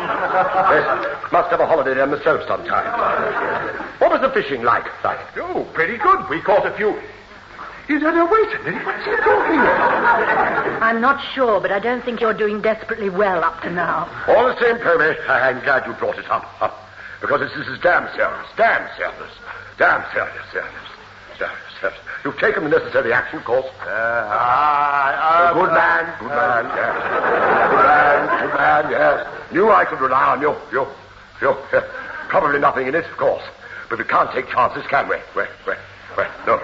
Yes, 0.70 1.32
must 1.32 1.50
have 1.50 1.60
a 1.60 1.66
holiday 1.66 1.94
down 1.94 2.10
the 2.10 2.22
soap 2.22 2.46
sometime. 2.46 2.86
What 3.98 4.12
was 4.12 4.20
the 4.20 4.30
fishing 4.30 4.62
like? 4.62 4.84
Like? 5.02 5.18
Oh, 5.38 5.64
pretty 5.72 5.96
good. 5.96 6.28
We 6.28 6.42
caught 6.42 6.66
a 6.66 6.76
few... 6.76 7.00
You 7.88 7.98
know, 7.98 8.10
no, 8.10 8.24
wait 8.26 8.48
a 8.54 8.62
minute. 8.64 8.84
What's 8.86 9.04
he 9.04 9.10
talking 9.16 9.60
about? 9.60 10.82
I'm 10.82 11.00
not 11.00 11.22
sure, 11.34 11.60
but 11.60 11.70
I 11.70 11.78
don't 11.78 12.02
think 12.02 12.20
you're 12.20 12.32
doing 12.32 12.62
desperately 12.62 13.10
well 13.10 13.44
up 13.44 13.60
to 13.62 13.70
now. 13.70 14.08
All 14.26 14.46
the 14.46 14.58
same, 14.60 14.78
Povey, 14.78 15.18
I'm 15.28 15.60
glad 15.60 15.86
you 15.86 15.92
brought 15.94 16.18
it 16.18 16.28
up. 16.30 16.44
up. 16.62 16.80
Because 17.20 17.40
this, 17.40 17.52
this 17.56 17.68
is 17.68 17.78
damn 17.80 18.08
serious. 18.14 18.46
Damn 18.56 18.88
serious. 18.96 19.32
Damn 19.76 20.04
serious, 20.12 20.44
serious. 20.52 20.72
Serious, 21.36 21.56
serious. 21.80 21.98
You've 22.24 22.38
taken 22.38 22.64
the 22.64 22.70
necessary 22.70 23.12
action, 23.12 23.38
of 23.40 23.44
course. 23.44 23.66
Uh, 23.82 23.88
uh, 23.88 25.52
good 25.52 25.72
man, 25.72 26.04
good 26.20 26.28
man, 26.28 26.64
yes. 26.64 26.94
Good 27.68 27.84
man, 27.84 28.40
good 28.40 28.54
man, 28.56 28.90
yes. 28.90 29.52
Knew 29.52 29.70
I 29.70 29.84
could 29.84 30.00
rely 30.00 30.24
on 30.32 30.40
you. 30.40 30.54
You, 30.72 30.86
you. 31.42 31.54
Probably 32.28 32.58
nothing 32.60 32.86
in 32.86 32.94
it, 32.94 33.04
of 33.04 33.16
course. 33.18 33.42
But 33.90 33.98
we 33.98 34.04
can't 34.04 34.30
take 34.32 34.48
chances, 34.48 34.84
can 34.88 35.06
we? 35.08 35.16
Wait, 35.36 35.48
wait, 35.66 35.78
wait. 36.16 36.28
No. 36.46 36.56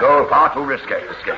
No, 0.00 0.26
far 0.28 0.52
too 0.54 0.64
risky, 0.64 0.94
risky. 0.94 1.34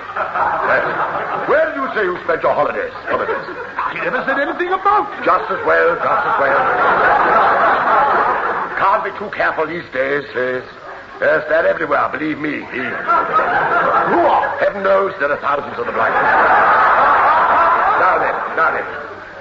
Where 1.51 1.65
did 1.67 1.77
you 1.77 1.87
say 1.95 2.05
you 2.05 2.17
spent 2.25 2.43
your 2.43 2.55
holidays? 2.55 2.93
Holidays. 3.11 3.45
I 3.77 3.99
never 4.05 4.23
said 4.25 4.39
anything 4.41 4.73
about 4.73 5.11
it. 5.13 5.25
Just 5.25 5.51
as 5.51 5.61
well, 5.67 5.97
just 5.97 6.25
as 6.29 6.37
well. 6.41 6.61
Can't 8.79 9.05
be 9.05 9.13
too 9.19 9.31
careful 9.35 9.67
these 9.67 9.85
days, 9.93 10.25
yes. 10.35 10.65
Yes, 11.21 11.45
they're 11.49 11.67
everywhere, 11.67 12.09
believe 12.11 12.39
me. 12.39 12.59
Who 12.59 14.19
are? 14.27 14.59
Heaven 14.59 14.83
knows 14.83 15.15
there 15.21 15.31
are 15.31 15.41
thousands 15.41 15.79
of 15.79 15.87
them 15.87 15.97
like 15.97 16.13
this. 16.13 16.23
Now 18.03 18.19
then, 18.19 18.35
now 18.57 18.71
then, 18.75 18.87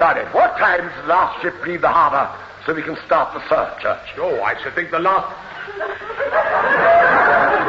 now 0.00 0.14
then, 0.14 0.26
what 0.32 0.56
time 0.56 0.86
does 0.86 0.96
the 1.02 1.08
last 1.08 1.42
ship 1.42 1.54
leave 1.66 1.80
the 1.80 1.88
harbor 1.88 2.30
so 2.64 2.74
we 2.74 2.82
can 2.82 2.96
start 3.04 3.34
the 3.34 3.40
search, 3.48 3.82
Church? 3.82 4.14
Oh, 4.18 4.40
I 4.42 4.54
should 4.62 4.74
think 4.74 4.90
the 4.90 5.00
last... 5.00 5.34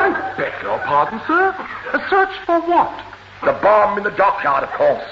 I 0.06 0.38
beg 0.38 0.54
your 0.62 0.78
pardon, 0.80 1.20
sir. 1.26 1.50
A 1.94 2.10
search 2.10 2.38
for 2.46 2.62
what? 2.62 2.94
The 3.44 3.54
bomb 3.54 3.98
in 3.98 4.04
the 4.04 4.12
dockyard, 4.12 4.64
of 4.64 4.70
course. 4.72 5.04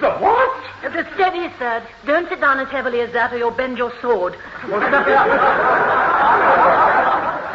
The 0.00 0.10
what? 0.20 0.64
The 0.82 1.06
steady, 1.14 1.50
sir. 1.58 1.82
Don't 2.04 2.28
sit 2.28 2.40
down 2.40 2.60
as 2.60 2.68
heavily 2.68 3.00
as 3.00 3.10
that 3.12 3.32
or 3.32 3.38
you'll 3.38 3.50
bend 3.50 3.78
your 3.78 3.92
sword. 4.02 4.36
Or 4.70 4.80
something, 4.92 5.14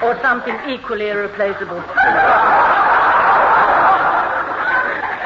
or 0.03 0.19
something 0.21 0.55
equally 0.67 1.09
irreplaceable. 1.09 1.79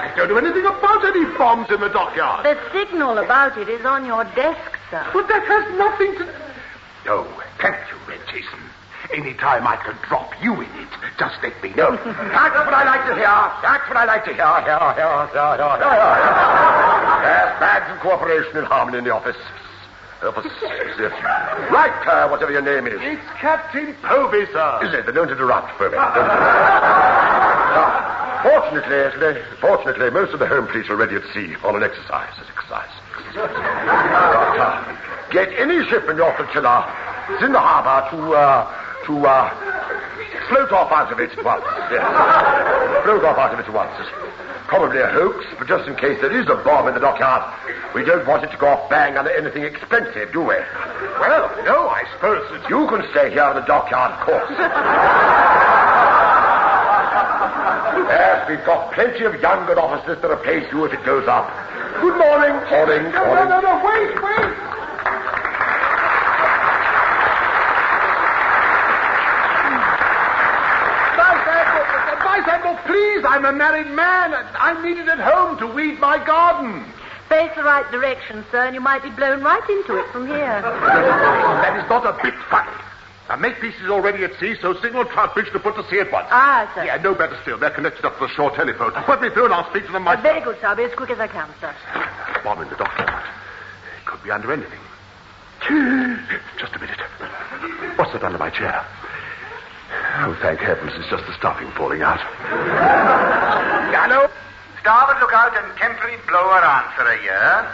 I 0.04 0.14
don't 0.18 0.30
know 0.30 0.38
anything 0.38 0.66
about 0.66 1.06
any 1.06 1.26
bombs 1.38 1.72
in 1.72 1.80
the 1.80 1.90
dockyard. 1.90 2.46
The 2.46 2.60
signal 2.72 3.18
about 3.20 3.58
it 3.58 3.70
is 3.70 3.86
on 3.86 4.06
your 4.06 4.26
desk, 4.36 4.78
sir. 4.92 5.06
But 5.14 5.28
that 5.30 5.44
has 5.48 5.78
nothing 5.78 6.16
to... 6.20 6.26
No, 7.06 7.24
thank 7.60 7.78
you, 7.90 7.98
Wren 8.08 8.20
Chasen. 8.28 8.60
Any 9.14 9.34
time 9.34 9.68
I 9.68 9.76
can 9.78 9.96
drop 10.08 10.32
you 10.42 10.54
in 10.56 10.62
it, 10.62 10.90
just 11.30 11.40
let 11.44 11.56
me 11.64 11.70
know. 11.76 11.96
That's 11.96 12.56
what 12.56 12.74
I 12.74 12.84
like 12.84 13.04
to 13.08 13.16
hear. 13.16 13.38
That's 13.64 13.86
what 13.88 13.98
I 13.98 14.06
like 14.06 14.24
to 14.26 14.34
hear. 14.34 14.44
Hear, 14.68 14.80
hear, 15.00 15.14
hear, 15.32 15.52
hear, 15.56 15.78
hear. 15.80 16.74
Yes, 17.24 17.60
bags 17.60 17.88
of 17.92 18.00
cooperation 18.04 18.58
and 18.58 18.68
harmony 18.68 18.98
in 19.00 19.04
the 19.04 19.14
office. 19.14 19.38
Office. 20.24 20.48
Right, 21.68 21.92
uh, 22.08 22.30
whatever 22.30 22.52
your 22.52 22.62
name 22.64 22.88
is. 22.88 22.96
It's 23.04 23.28
Captain 23.40 23.94
Povey, 24.04 24.48
sir. 24.56 24.80
Is 24.88 24.94
it? 24.94 25.06
Then 25.06 25.16
don't 25.16 25.30
interrupt, 25.30 25.68
Povey. 25.76 26.00
Don't 26.00 26.16
interrupt. 26.16 26.64
Fortunately, 28.44 29.00
actually, 29.04 29.42
fortunately, 29.60 30.10
most 30.12 30.32
of 30.34 30.40
the 30.40 30.48
home 30.48 30.68
police 30.68 30.90
are 30.90 30.96
ready 30.96 31.16
at 31.16 31.24
sea 31.34 31.56
on 31.64 31.76
an 31.76 31.84
exercise. 31.84 32.32
Exercise. 32.40 32.92
But, 33.36 33.52
uh, 34.60 34.96
get 35.32 35.48
any 35.60 35.84
ship 35.90 36.08
in 36.10 36.16
your 36.18 36.36
flotilla 36.36 36.88
that's 37.28 37.44
in 37.44 37.52
the 37.52 37.60
harbour 37.60 38.04
to, 38.16 38.20
uh, 38.36 38.68
to, 39.08 39.28
uh, 39.28 39.48
float 40.50 40.72
off 40.72 40.92
out 40.92 41.12
of 41.12 41.20
it 41.20 41.32
at 41.32 41.44
once. 41.44 41.66
Yes. 41.92 42.04
Float 43.04 43.24
off 43.24 43.38
out 43.38 43.54
of 43.54 43.60
it 43.60 43.68
at 43.68 43.74
once. 43.74 43.92
It's 44.00 44.10
probably 44.68 45.00
a 45.00 45.08
hoax, 45.08 45.46
but 45.58 45.68
just 45.68 45.88
in 45.88 45.96
case 45.96 46.20
there 46.22 46.32
is 46.32 46.48
a 46.50 46.56
bomb 46.64 46.88
in 46.88 46.94
the 46.94 47.00
dockyard, 47.00 47.44
we 47.94 48.04
don't 48.04 48.26
want 48.28 48.44
it 48.44 48.52
to 48.52 48.58
go 48.58 48.68
off 48.68 48.90
bang 48.90 49.18
under 49.18 49.30
anything 49.30 49.64
expensive, 49.64 50.32
do 50.34 50.42
we? 50.42 50.58
Well, 51.22 51.46
no, 51.66 51.90
I 51.90 52.04
suppose 52.14 52.42
it's... 52.52 52.70
You 52.70 52.88
can 52.88 53.06
stay 53.12 53.30
here 53.32 53.46
in 53.54 53.56
the 53.56 53.68
dockyard, 53.70 54.12
of 54.18 54.26
course. 54.26 54.50
yes, 58.10 58.50
we've 58.50 58.66
got 58.66 58.92
plenty 58.94 59.24
of 59.26 59.40
young 59.42 59.66
good 59.66 59.78
officers 59.78 60.20
to 60.22 60.32
replace 60.32 60.66
you 60.72 60.86
if 60.86 60.94
it 60.94 61.06
goes 61.06 61.28
up. 61.28 61.46
Good 62.02 62.18
morning. 62.18 62.54
Morning. 62.74 63.12
No, 63.14 63.26
morning. 63.26 63.50
no, 63.50 63.62
no, 63.62 63.78
no, 63.78 63.86
wait, 63.86 64.12
wait. 64.18 64.54
Vice 71.16 71.46
Admiral, 71.48 71.86
Vice 72.26 72.48
Admiral, 72.50 72.78
please, 72.90 73.23
I'm 73.34 73.46
a 73.46 73.52
married 73.52 73.88
man. 73.88 74.32
I'm 74.54 74.86
needed 74.86 75.10
at 75.10 75.18
home 75.18 75.58
to 75.58 75.66
weed 75.66 76.00
my 76.00 76.24
garden. 76.24 76.86
Face 77.30 77.50
the 77.56 77.64
right 77.64 77.90
direction, 77.92 78.46
sir, 78.52 78.68
and 78.68 78.76
you 78.76 78.80
might 78.80 79.02
be 79.02 79.10
blown 79.10 79.42
right 79.42 79.68
into 79.72 79.98
it 79.98 80.06
from 80.12 80.28
here. 80.28 80.62
That 80.62 81.84
is 81.84 81.90
not 81.90 82.06
a 82.06 82.14
bit 82.22 82.36
funny. 82.52 82.70
Our 83.30 83.38
makepiece 83.38 83.84
is 83.84 83.90
already 83.90 84.24
at 84.24 84.40
sea, 84.40 84.54
so 84.62 84.76
signal 84.82 85.06
Troutbridge 85.06 85.52
to 85.54 85.60
put 85.60 85.76
to 85.78 85.90
sea 85.90 85.98
at 86.02 86.12
once. 86.12 86.28
Ah, 86.30 86.70
sir. 86.76 86.86
Yeah, 86.86 86.98
no 86.98 87.16
better 87.16 87.36
still. 87.42 87.58
They're 87.58 87.72
connected 87.72 88.06
up 88.06 88.20
to 88.20 88.28
the 88.28 88.34
shore 88.34 88.52
telephone. 88.52 88.92
Put 89.06 89.20
me 89.22 89.32
through 89.32 89.46
and 89.46 89.54
I'll 89.56 89.68
speak 89.72 89.88
to 89.88 89.92
them 89.94 90.04
myself. 90.04 90.22
very 90.22 90.42
good, 90.42 90.58
sir. 90.62 90.68
I'll 90.68 90.76
be 90.76 90.84
as 90.84 90.94
quick 90.94 91.10
as 91.10 91.20
I 91.20 91.26
can, 91.28 91.50
sir. 91.60 91.74
Bomb 92.44 92.62
in 92.62 92.70
the 92.70 92.76
dockyard. 92.76 93.24
It 93.98 94.06
could 94.06 94.22
be 94.22 94.30
under 94.30 94.54
anything. 94.54 94.80
Just 96.60 96.76
a 96.76 96.80
minute. 96.80 97.00
What's 97.98 98.14
that 98.14 98.22
under 98.22 98.38
my 98.38 98.52
chair? 98.52 98.86
Oh, 100.26 100.38
thank 100.42 100.60
heavens, 100.60 100.92
it's 100.96 101.10
just 101.10 101.26
the 101.26 101.34
stuffing 101.34 101.70
falling 101.72 102.02
out. 102.02 102.20
Gallo, 103.92 104.30
starboard 104.80 105.20
lookout 105.20 105.56
and 105.58 105.78
temporary 105.78 106.18
blower 106.28 106.62
answer 106.64 107.06
a 107.08 107.18
year. 107.22 107.68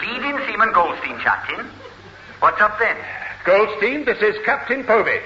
Leading 0.00 0.38
seaman 0.46 0.72
Goldstein, 0.72 1.18
Captain. 1.20 1.66
What's 2.40 2.60
up 2.60 2.78
then? 2.78 2.96
Goldstein, 3.44 4.04
this 4.04 4.18
is 4.22 4.36
Captain 4.44 4.84
Povey. 4.84 5.20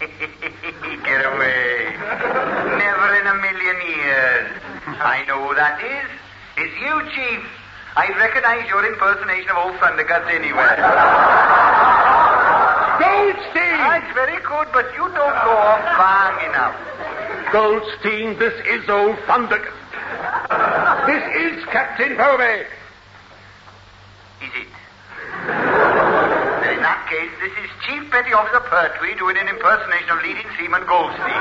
Get 0.00 1.24
away. 1.26 1.92
Never 2.78 3.08
in 3.20 3.26
a 3.26 3.34
million 3.34 3.76
years. 3.86 4.50
I 5.00 5.24
know 5.26 5.48
who 5.48 5.54
that 5.54 5.82
is. 5.82 6.10
It's 6.56 6.74
you, 6.80 6.94
Chief. 7.14 7.42
I 7.96 8.08
recognize 8.18 8.68
your 8.68 8.84
impersonation 8.86 9.50
of 9.50 9.56
old 9.56 9.74
Thunderguts 9.76 10.28
anywhere. 10.28 10.74
Goldstein! 13.24 13.78
That's 13.80 14.14
very 14.14 14.36
good, 14.42 14.68
but 14.72 14.92
you 14.92 15.00
don't 15.00 15.14
go 15.14 15.52
off 15.56 15.80
bang 15.96 16.50
enough. 16.50 16.76
Goldstein, 17.52 18.38
this 18.38 18.52
is 18.66 18.88
old 18.90 19.18
Thunder. 19.26 19.64
This 21.06 21.24
is 21.36 21.64
Captain 21.66 22.16
Povey. 22.16 22.66
Is 24.44 24.52
it? 24.60 24.68
In 26.68 26.80
that 26.84 27.06
case, 27.08 27.32
this 27.40 27.52
is 27.64 27.70
Chief 27.86 28.10
Petty 28.10 28.32
Officer 28.32 28.60
Pertwee 28.60 29.14
doing 29.16 29.38
an 29.38 29.48
impersonation 29.48 30.10
of 30.10 30.22
leading 30.22 30.46
seaman 30.58 30.84
Goldstein. 30.86 31.32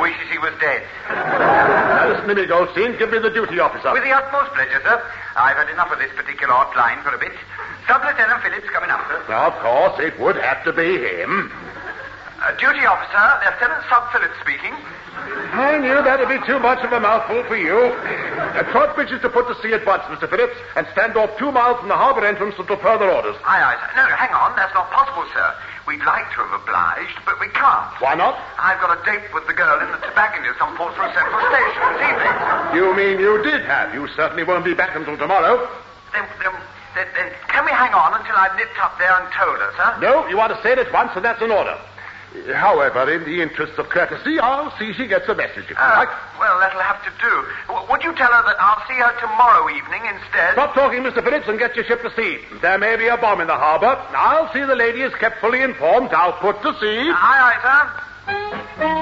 Wishes 0.00 0.28
he 0.30 0.38
was 0.38 0.52
dead. 0.60 0.82
Now, 1.08 2.08
listen 2.08 2.28
to 2.28 2.34
me, 2.34 2.46
Goldstein. 2.46 2.98
Give 2.98 3.10
me 3.10 3.18
the 3.18 3.30
duty 3.30 3.58
officer. 3.58 3.92
With 3.92 4.04
the 4.04 4.12
utmost 4.12 4.52
pleasure, 4.52 4.80
sir. 4.84 5.00
I've 5.36 5.56
had 5.56 5.70
enough 5.70 5.90
of 5.90 5.98
this 5.98 6.12
particular 6.12 6.52
hotline 6.52 7.02
for 7.02 7.14
a 7.14 7.18
bit. 7.18 7.32
Sub-Lieutenant 7.88 8.42
Phillips 8.42 8.68
coming 8.70 8.90
up, 8.90 9.00
sir. 9.08 9.24
Now, 9.28 9.48
of 9.48 9.56
course, 9.60 10.00
it 10.00 10.18
would 10.20 10.36
have 10.36 10.64
to 10.64 10.72
be 10.72 10.98
him. 11.00 11.52
Uh, 12.44 12.52
duty 12.60 12.84
officer, 12.84 13.24
Lieutenant 13.40 13.84
Sub 13.88 14.04
Phillips 14.12 14.36
speaking. 14.44 14.74
I 15.56 15.78
knew 15.78 15.96
that'd 16.02 16.28
be 16.28 16.44
too 16.44 16.58
much 16.58 16.84
of 16.84 16.92
a 16.92 17.00
mouthful 17.00 17.44
for 17.44 17.56
you. 17.56 17.78
Uh, 17.78 18.62
Troutbridge 18.68 19.12
is 19.12 19.20
to 19.22 19.30
put 19.30 19.48
to 19.48 19.54
sea 19.62 19.72
at 19.72 19.86
once, 19.86 20.02
Mr. 20.12 20.28
Phillips, 20.28 20.56
and 20.76 20.86
stand 20.92 21.16
off 21.16 21.30
two 21.38 21.52
miles 21.52 21.78
from 21.80 21.88
the 21.88 21.96
harbor 21.96 22.24
entrance 22.26 22.54
until 22.58 22.76
further 22.76 23.08
orders. 23.10 23.36
Aye, 23.44 23.62
aye, 23.62 23.76
sir. 23.80 23.88
No, 23.96 24.08
no, 24.08 24.16
hang 24.16 24.34
on. 24.34 24.56
That's 24.56 24.74
not 24.74 24.90
possible, 24.90 25.24
sir. 25.32 25.54
We'd 25.86 26.00
like 26.04 26.24
to 26.32 26.40
have 26.40 26.60
obliged, 26.64 27.20
but 27.28 27.38
we 27.40 27.48
can't. 27.52 27.92
Why 28.00 28.14
not? 28.16 28.40
I've 28.56 28.80
got 28.80 28.96
a 28.96 29.00
date 29.04 29.28
with 29.36 29.46
the 29.46 29.52
girl 29.52 29.80
in 29.84 29.92
the 29.92 30.00
tobacconist 30.00 30.60
on 30.60 30.72
Portsmouth 30.80 31.12
Central 31.12 31.44
Station 31.52 31.82
this 31.92 32.02
evening. 32.08 32.34
You 32.72 32.96
mean 32.96 33.20
you 33.20 33.42
did 33.44 33.68
have? 33.68 33.92
You 33.92 34.08
certainly 34.16 34.44
won't 34.44 34.64
be 34.64 34.72
back 34.72 34.96
until 34.96 35.16
tomorrow. 35.18 35.68
Then, 36.12 36.24
then, 36.40 36.52
then, 36.96 37.06
then 37.12 37.28
can 37.52 37.64
we 37.68 37.70
hang 37.70 37.92
on 37.92 38.16
until 38.16 38.34
I've 38.34 38.56
nipped 38.56 38.80
up 38.80 38.96
there 38.98 39.12
and 39.12 39.28
told 39.36 39.60
her, 39.60 39.72
sir? 39.76 40.00
No, 40.00 40.26
you 40.28 40.38
want 40.38 40.56
to 40.56 40.62
say 40.62 40.72
it 40.72 40.78
at 40.78 40.90
once, 40.92 41.12
and 41.16 41.24
that's 41.24 41.42
an 41.42 41.50
order. 41.50 41.76
However, 42.54 43.10
in 43.12 43.22
the 43.24 43.40
interests 43.42 43.78
of 43.78 43.88
courtesy, 43.88 44.38
I'll 44.40 44.76
see 44.76 44.92
she 44.94 45.06
gets 45.06 45.28
a 45.28 45.34
message 45.34 45.64
if 45.64 45.70
you 45.70 45.76
Ah, 45.78 45.98
like. 45.98 46.08
well, 46.40 46.58
that'll 46.58 46.80
have 46.80 47.02
to 47.04 47.10
do. 47.22 47.46
W- 47.68 47.86
would 47.90 48.02
you 48.02 48.12
tell 48.14 48.30
her 48.32 48.42
that 48.42 48.56
I'll 48.60 48.82
see 48.88 48.94
her 48.94 49.12
tomorrow 49.20 49.70
evening 49.70 50.02
instead? 50.06 50.52
Stop 50.54 50.74
talking, 50.74 51.02
Mr. 51.04 51.22
Phillips, 51.22 51.46
and 51.48 51.58
get 51.58 51.76
your 51.76 51.84
ship 51.84 52.02
to 52.02 52.10
sea. 52.14 52.40
There 52.60 52.76
may 52.78 52.96
be 52.96 53.06
a 53.06 53.16
bomb 53.16 53.40
in 53.40 53.46
the 53.46 53.54
harbor. 53.56 53.96
I'll 54.16 54.52
see 54.52 54.64
the 54.64 54.74
lady 54.74 55.02
is 55.02 55.14
kept 55.14 55.40
fully 55.40 55.62
informed. 55.62 56.10
I'll 56.12 56.32
put 56.34 56.60
to 56.62 56.72
sea. 56.80 57.10
Aye, 57.14 57.14
aye, 57.14 57.60
sir. 57.62 58.94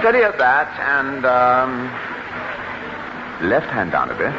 Steady 0.00 0.22
at 0.22 0.38
that, 0.38 0.68
and, 0.78 1.24
um, 1.26 1.90
left 3.42 3.66
hand 3.70 3.92
down 3.92 4.10
a 4.10 4.14
bit. 4.14 4.32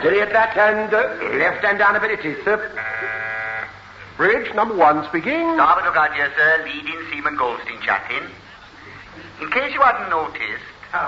Steady 0.00 0.20
at 0.20 0.32
that 0.32 0.56
and 0.56 0.92
uh, 0.92 1.38
left 1.38 1.64
hand 1.64 1.78
down 1.78 1.96
a 1.96 2.00
bit 2.00 2.12
it 2.12 2.24
is, 2.24 2.44
sir. 2.44 2.58
Bridge 4.16 4.54
number 4.54 4.76
one 4.76 5.04
speaking. 5.08 5.54
Starboard 5.54 5.84
look 5.84 5.96
out 5.96 6.14
here, 6.14 6.32
sir. 6.36 6.64
Leading 6.64 7.00
Seaman 7.10 7.36
Goldstein 7.36 7.80
chatting. 7.82 8.28
In 9.40 9.50
case 9.50 9.74
you 9.74 9.80
hadn't 9.82 10.08
noticed, 10.08 10.64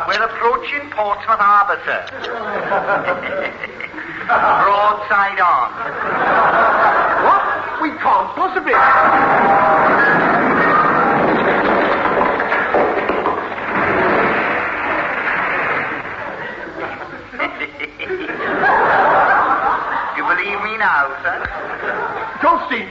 we're 0.07 0.23
approaching 0.23 0.91
Portsmouth 0.91 1.41
Harbour, 1.41 1.81
sir. 1.87 2.05
Broadside 4.29 5.41
on. 5.41 5.73
What? 7.25 7.59
We 7.81 7.91
can't 7.97 8.29
possibly. 8.37 8.75
you 20.17 20.25
believe 20.27 20.61
me 20.67 20.68
now, 20.79 21.11
sir? 21.23 21.37
Goldstein. 22.41 22.89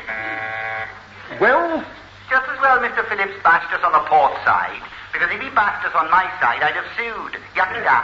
Well, 1.40 1.84
Just 2.30 2.48
as 2.50 2.60
well 2.60 2.80
Mr. 2.80 3.08
Phillips 3.08 3.34
bashed 3.44 3.72
us 3.74 3.82
on 3.84 3.92
the 3.94 4.04
port 4.10 4.34
side, 4.44 4.82
because 5.14 5.32
if 5.32 5.40
he 5.42 5.50
bashed 5.56 5.86
us 5.88 5.96
on 5.96 6.12
my 6.12 6.28
side, 6.44 6.62
I'd 6.62 6.76
have 6.76 6.90
sued. 7.00 7.40
Yucky 7.56 7.82
that. 7.88 8.04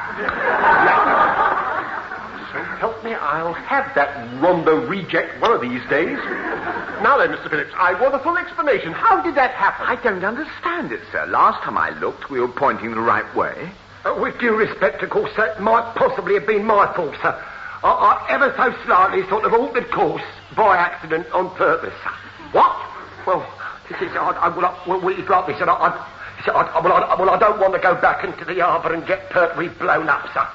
so 2.52 2.58
help 2.80 3.04
me, 3.04 3.14
I'll 3.14 3.54
have 3.54 3.94
that 3.96 4.16
Rhondda 4.40 4.88
reject 4.90 5.42
one 5.42 5.52
of 5.52 5.62
these 5.62 5.84
days. 5.90 6.18
Now 7.04 7.18
then, 7.18 7.32
Mr. 7.36 7.50
Phillips, 7.50 7.74
I 7.78 8.00
want 8.00 8.16
a 8.16 8.20
full 8.20 8.38
explanation. 8.38 8.94
How 8.94 9.22
did 9.22 9.36
that 9.36 9.52
happen? 9.52 9.86
I 9.86 10.02
don't 10.02 10.24
understand 10.24 10.92
it, 10.94 11.02
sir. 11.12 11.26
Last 11.26 11.62
time 11.64 11.78
I 11.78 11.90
looked, 12.00 12.30
we 12.30 12.40
were 12.40 12.48
pointing 12.48 12.92
the 12.92 13.02
right 13.02 13.28
way. 13.36 13.70
Uh, 14.06 14.16
with 14.22 14.40
due 14.40 14.56
respect, 14.56 15.02
of 15.04 15.10
course, 15.10 15.32
that 15.38 15.62
might 15.62 15.94
possibly 15.96 16.34
have 16.36 16.46
been 16.48 16.64
my 16.66 16.92
fault, 16.94 17.16
sir. 17.22 17.42
I, 17.84 17.90
I 17.90 18.32
ever 18.32 18.54
so 18.56 18.86
slightly 18.86 19.28
sort 19.28 19.44
of 19.44 19.54
altered 19.54 19.92
course 19.92 20.24
by 20.56 20.78
accident 20.78 21.28
on 21.34 21.50
purpose. 21.56 21.94
What? 22.54 22.72
Well, 23.28 23.46
this 23.90 24.02
is, 24.02 24.16
I, 24.16 24.32
I, 24.32 24.50
well, 24.56 24.66
I, 24.66 24.88
well, 24.88 25.08
it's 25.10 25.30
like 25.30 25.48
this, 25.48 25.60
and 25.60 25.70
I, 25.70 25.74
I, 25.74 26.52
I, 26.52 26.80
well, 26.80 26.94
I, 26.94 27.16
well, 27.20 27.30
I 27.30 27.38
don't 27.38 27.60
want 27.60 27.74
to 27.74 27.80
go 27.80 28.00
back 28.00 28.24
into 28.24 28.46
the 28.46 28.60
harbour 28.62 28.94
and 28.94 29.06
get 29.06 29.30
pertly 29.30 29.68
blown 29.68 30.08
up, 30.08 30.32
sir. 30.34 30.48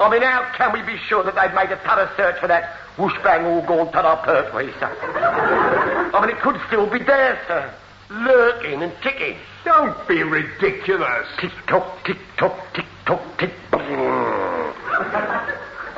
I 0.00 0.10
mean, 0.10 0.22
how 0.22 0.50
can 0.56 0.72
we 0.72 0.82
be 0.82 0.98
sure 1.06 1.22
that 1.22 1.34
they've 1.36 1.54
made 1.54 1.70
a 1.70 1.76
thorough 1.86 2.10
search 2.16 2.40
for 2.40 2.48
that 2.48 2.74
whoosh 2.98 3.16
bang 3.22 3.44
all 3.46 3.62
gone 3.62 3.92
to 3.92 4.20
Pertwee, 4.24 4.72
sir? 4.80 4.90
I 6.12 6.20
mean, 6.20 6.34
it 6.34 6.42
could 6.42 6.60
still 6.66 6.90
be 6.90 6.98
there, 6.98 7.38
sir. 7.46 7.72
Lurking 8.10 8.82
and 8.82 8.92
ticking. 9.02 9.36
Don't 9.64 9.96
be 10.08 10.22
ridiculous. 10.22 11.28
Tick 11.38 11.52
tock, 11.68 12.04
tick 12.04 12.18
tock, 12.36 12.58
tick 12.74 12.86
tock, 13.06 13.38
tick. 13.38 13.52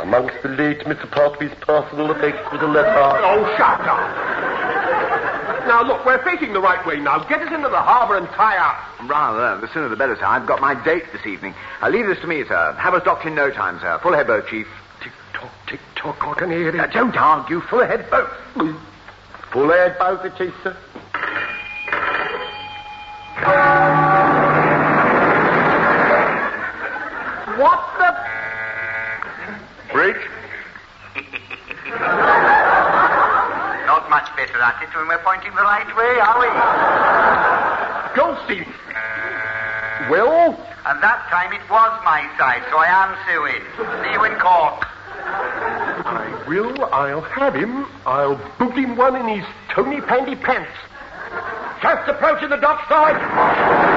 Amongst 0.05 0.37
the 0.43 0.51
late 0.51 0.81
Mr. 0.81 1.11
Partby's 1.11 1.55
personal 1.62 2.11
effects 2.11 2.53
with 2.53 2.61
a 2.61 2.67
letter. 2.67 2.93
Oh, 2.93 3.40
shut 3.57 3.81
up. 3.81 4.05
Now, 5.67 5.83
look, 5.83 6.05
we're 6.05 6.23
facing 6.23 6.53
the 6.53 6.61
right 6.61 6.87
way 6.87 7.01
now. 7.01 7.25
Get 7.25 7.40
us 7.40 7.51
into 7.51 7.71
the 7.71 7.81
harbour 7.81 8.19
and 8.19 8.29
tie 8.29 8.59
up. 8.59 9.09
Rather, 9.09 9.59
the 9.62 9.73
sooner 9.73 9.88
the 9.88 9.97
better, 9.97 10.14
sir. 10.14 10.27
I've 10.27 10.47
got 10.47 10.61
my 10.61 10.75
date 10.85 11.05
this 11.11 11.25
evening. 11.25 11.55
I'll 11.81 11.90
leave 11.90 12.05
this 12.05 12.21
to 12.21 12.27
me, 12.27 12.45
sir. 12.45 12.75
Have 12.79 12.93
us 12.93 13.03
docked 13.03 13.25
in 13.25 13.35
no 13.35 13.51
time, 13.51 13.81
sir. 13.81 13.99
Full 14.03 14.12
head 14.12 14.27
boat, 14.27 14.47
Chief. 14.47 14.69
Tick 15.03 15.12
tock, 15.33 15.51
tick 15.67 15.81
tock, 15.97 16.19
I 16.21 16.35
can 16.35 16.51
hear 16.51 16.69
it. 16.69 16.75
Now, 16.75 16.87
don't 16.87 17.17
argue. 17.17 17.62
Full 17.62 17.87
head 17.87 18.11
boat. 18.11 18.29
Full 19.53 19.71
head 19.71 19.97
both 19.99 20.21
Chief, 20.37 20.53
sir. 20.62 20.77
What 27.57 27.93
Not 33.87 34.11
much 34.11 34.29
better 34.37 34.61
at 34.61 34.83
it 34.83 34.95
when 34.95 35.09
we're 35.09 35.19
pointing 35.25 35.55
the 35.55 35.62
right 35.62 35.88
way, 35.97 36.21
are 36.21 36.40
we? 36.45 36.49
Goldstein. 38.17 38.67
Well? 40.11 40.61
And 40.85 41.03
that 41.03 41.27
time 41.31 41.55
it 41.55 41.64
was 41.71 42.05
my 42.05 42.29
side, 42.37 42.62
so 42.71 42.77
I 42.77 42.88
am 42.93 43.17
suing. 43.25 43.64
See 44.05 44.12
you 44.12 44.25
in 44.25 44.38
court. 44.38 44.85
I 46.05 46.45
will. 46.47 46.85
I'll 46.93 47.23
have 47.23 47.55
him. 47.55 47.87
I'll 48.05 48.37
boot 48.59 48.75
him 48.75 48.97
one 48.97 49.17
in 49.17 49.38
his 49.38 49.47
Tonypandy 49.71 50.38
pants. 50.43 50.71
Just 51.81 52.09
approaching 52.09 52.51
the 52.51 52.57
dockside. 52.57 53.93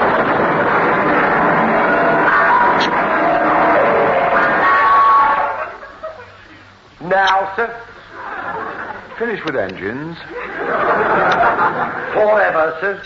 Now, 7.17 7.49
sir. 7.55 7.73
Finish 9.17 9.43
with 9.43 9.55
engines. 9.55 10.17
Forever, 12.13 12.77
sir. 12.77 13.01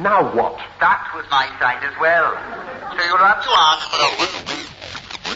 Now 0.00 0.32
what? 0.34 0.56
That 0.80 1.04
was 1.14 1.26
my 1.30 1.44
side 1.60 1.84
as 1.84 1.92
well. 2.00 2.32
So 2.96 3.04
you'll 3.04 3.18
have 3.18 3.44
to 3.44 3.50
ask 3.52 3.90
for 3.92 4.00
a 4.00 4.08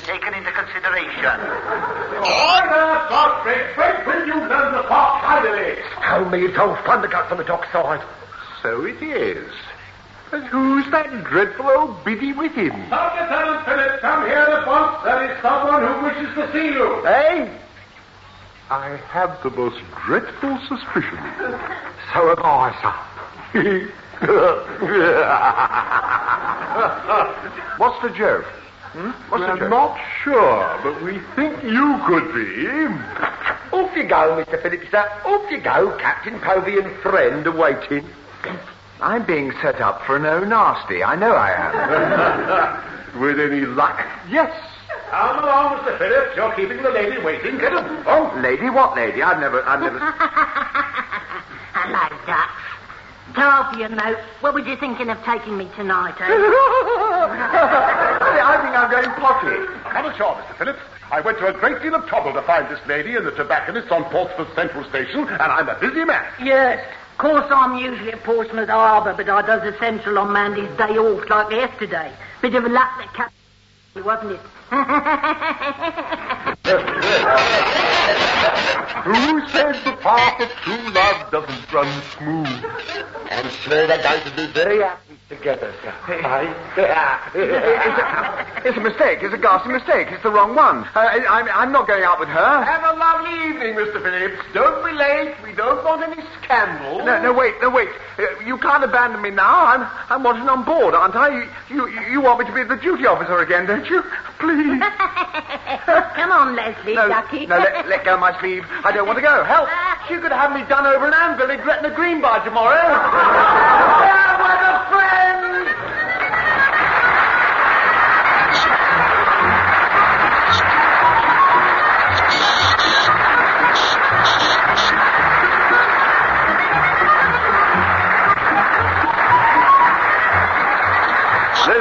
taken 0.09 0.33
into 0.33 0.51
consideration. 0.51 1.41
Order, 2.25 2.89
Godfrey! 3.13 3.61
When 3.77 4.07
will 4.07 4.27
you 4.27 4.49
learn 4.49 4.73
the 4.81 4.85
part 4.89 5.21
finally? 5.21 5.77
Tell 6.01 6.25
me 6.25 6.47
it's 6.47 6.57
old 6.59 6.79
Thundergut 6.89 7.29
from 7.29 7.37
the 7.37 7.45
dockside. 7.45 8.01
So 8.63 8.87
it 8.87 9.03
is. 9.03 9.53
And 10.31 10.45
who's 10.45 10.85
that 10.91 11.25
dreadful 11.25 11.67
old 11.69 12.05
biddy 12.05 12.33
with 12.33 12.53
him? 12.53 12.73
Stop 12.89 13.15
Lieutenant 13.19 13.65
Phillips. 13.65 14.01
Come 14.01 14.27
here 14.27 14.37
at 14.37 14.67
once. 14.67 15.03
There 15.05 15.33
is 15.33 15.41
someone 15.43 15.87
who 15.87 16.03
wishes 16.05 16.35
to 16.35 16.53
see 16.53 16.67
you. 16.75 17.07
Eh? 17.07 17.49
I 18.71 18.97
have 19.09 19.43
the 19.43 19.51
most 19.51 19.79
dreadful 20.07 20.59
suspicion. 20.69 21.19
So 22.15 22.27
have 22.29 22.39
I, 22.39 22.73
sir. 22.81 22.95
What's 27.79 28.01
the 28.03 28.09
joke? 28.17 28.45
Hmm? 28.93 29.11
What's 29.31 29.43
We're 29.43 29.53
the 29.55 29.59
joke? 29.61 29.71
not 29.71 30.01
sure, 30.25 30.81
but 30.83 31.03
we 31.03 31.19
think 31.37 31.63
you 31.63 32.01
could 32.07 32.33
be. 32.33 32.67
Off 33.77 33.95
you 33.95 34.05
go, 34.05 34.43
Mr. 34.43 34.59
Phillips, 34.63 34.91
sir. 34.91 35.07
Off 35.27 35.51
you 35.51 35.59
go, 35.61 35.95
Captain 35.99 36.41
Povey 36.41 36.79
and 36.79 36.91
friend 37.03 37.47
awaiting. 37.47 38.07
I'm 39.01 39.25
being 39.27 39.53
set 39.63 39.81
up 39.81 40.03
for 40.05 40.17
an 40.17 40.27
O 40.27 40.41
nasty. 40.45 41.03
I 41.05 41.15
know 41.15 41.33
I 41.33 41.51
am. 41.55 43.21
With 43.21 43.39
any 43.41 43.61
luck? 43.65 44.05
Yes. 44.29 44.51
Come 45.11 45.39
along, 45.45 45.79
Mr. 45.79 45.99
Phillips. 45.99 46.37
You're 46.37 46.53
keeping 46.55 46.83
the 46.83 46.91
lady 46.91 47.19
waiting. 47.23 47.59
Get 47.59 47.73
him. 47.73 47.85
oh, 48.07 48.33
lady? 48.43 48.69
What 48.71 48.97
lady? 48.97 49.23
I've 49.23 49.41
never, 49.41 49.63
I've 49.65 49.81
never. 49.81 49.99
Hello, 51.73 52.09
Ducks. 52.27 52.53
Darby 53.35 53.83
and 53.85 53.95
Moat, 53.97 54.19
what 54.41 54.55
were 54.55 54.61
you 54.67 54.77
thinking 54.77 55.11
of 55.11 55.23
taking 55.25 55.57
me 55.57 55.69
tonight, 55.77 56.15
eh? 56.19 56.27
I 58.41 58.59
think 58.63 58.75
I'm 58.75 58.91
going 58.91 59.11
potty. 59.21 59.57
Have 59.95 60.07
a 60.07 60.17
shot, 60.17 60.43
Mr. 60.49 60.59
Phillips. 60.59 60.81
I 61.11 61.21
went 61.21 61.39
to 61.39 61.47
a 61.47 61.53
great 61.53 61.81
deal 61.83 61.95
of 61.95 62.07
trouble 62.07 62.33
to 62.33 62.43
find 62.43 62.69
this 62.69 62.81
lady 62.87 63.15
in 63.17 63.25
the 63.25 63.31
tobacconist 63.33 63.91
on 63.93 64.05
Portsmouth 64.11 64.49
Central 64.55 64.83
Station, 64.91 65.21
and 65.29 65.41
I'm 65.53 65.69
a 65.69 65.79
busy 65.79 66.05
man. 66.05 66.25
yes. 66.43 66.85
Of 67.19 67.23
course, 67.23 67.47
I'm 67.51 67.77
usually 67.77 68.13
at 68.13 68.23
Portsmouth 68.23 68.69
Harbour, 68.69 69.13
but 69.13 69.29
I 69.29 69.43
does 69.43 69.63
the 69.63 69.77
Central 69.81 70.21
on 70.21 70.33
Mandy's 70.33 70.71
day 70.79 70.97
off 70.97 71.29
like 71.29 71.51
yesterday. 71.51 72.13
Bit 72.41 72.55
of 72.55 72.65
a 72.65 72.69
luck 72.69 72.91
that 72.97 73.13
Captain 73.13 73.35
wasn't 74.05 74.35
it? 74.35 74.41
Who 79.03 79.41
says 79.49 79.83
the 79.83 79.97
path 80.01 80.41
of 80.43 80.49
true 80.63 80.91
love 80.93 81.31
doesn't 81.33 81.73
run 81.73 82.03
smooth? 82.17 82.65
I'm 83.33 83.51
sure 83.51 83.89
they're 83.89 84.01
going 84.01 84.23
to 84.23 84.31
be 84.37 84.47
very 84.53 84.81
happy. 84.81 85.08
Together, 85.29 85.75
sir. 85.85 85.93
it's, 86.09 88.01
a, 88.01 88.69
it's 88.69 88.79
a 88.79 88.81
mistake. 88.81 89.19
It's 89.21 89.35
a 89.35 89.37
ghastly 89.37 89.75
mistake. 89.75 90.09
It's 90.09 90.23
the 90.23 90.31
wrong 90.31 90.57
one. 90.57 90.89
Uh, 90.97 91.05
I, 91.05 91.45
I'm 91.53 91.71
not 91.71 91.87
going 91.87 92.03
out 92.03 92.19
with 92.19 92.31
her. 92.31 92.65
Have 92.65 92.81
a 92.81 92.97
lovely 92.97 93.37
evening, 93.45 93.77
Mr. 93.77 94.01
Phillips. 94.01 94.41
Don't 94.55 94.81
be 94.81 94.97
late. 94.97 95.37
We 95.45 95.53
don't 95.53 95.85
want 95.85 96.01
any 96.01 96.25
scandal. 96.41 97.05
No, 97.05 97.21
no, 97.21 97.35
wait, 97.35 97.53
no, 97.61 97.69
wait. 97.69 97.91
Uh, 98.17 98.25
you 98.41 98.57
can't 98.57 98.83
abandon 98.83 99.21
me 99.21 99.29
now. 99.29 99.67
I'm, 99.67 99.85
I'm 100.09 100.23
wanted 100.23 100.49
on 100.49 100.65
board, 100.65 100.95
aren't 100.95 101.15
I? 101.15 101.45
You, 101.69 101.89
you, 101.89 102.01
you 102.09 102.21
want 102.23 102.41
me 102.41 102.47
to 102.47 102.55
be 102.55 102.65
the 102.65 102.81
duty 102.81 103.05
officer 103.05 103.37
again, 103.45 103.67
don't 103.67 103.85
you? 103.85 104.01
Please. 104.41 104.81
Come 106.17 106.33
on, 106.33 106.57
Leslie, 106.57 106.95
no, 106.95 107.07
ducky. 107.07 107.45
No, 107.45 107.59
let, 107.59 107.87
let 107.87 108.03
go 108.03 108.15
of 108.15 108.21
my 108.21 108.33
sleeve. 108.41 108.65
I 108.83 108.93
don't 108.93 109.07
want 109.07 109.19
to 109.19 109.23
go. 109.23 109.45
Help. 109.45 109.69
She 110.09 110.17
could 110.17 110.33
have 110.33 110.57
me 110.57 110.65
done 110.73 110.87
over 110.87 111.07
an 111.07 111.13
anvil 111.13 111.51
in 111.51 111.61
Gretna 111.61 111.93
Green 111.95 112.23
by 112.23 112.39
tomorrow. 112.41 112.81
yeah, 114.09 114.41
we're 114.41 114.57
the 114.57 114.97
friends. 114.97 115.18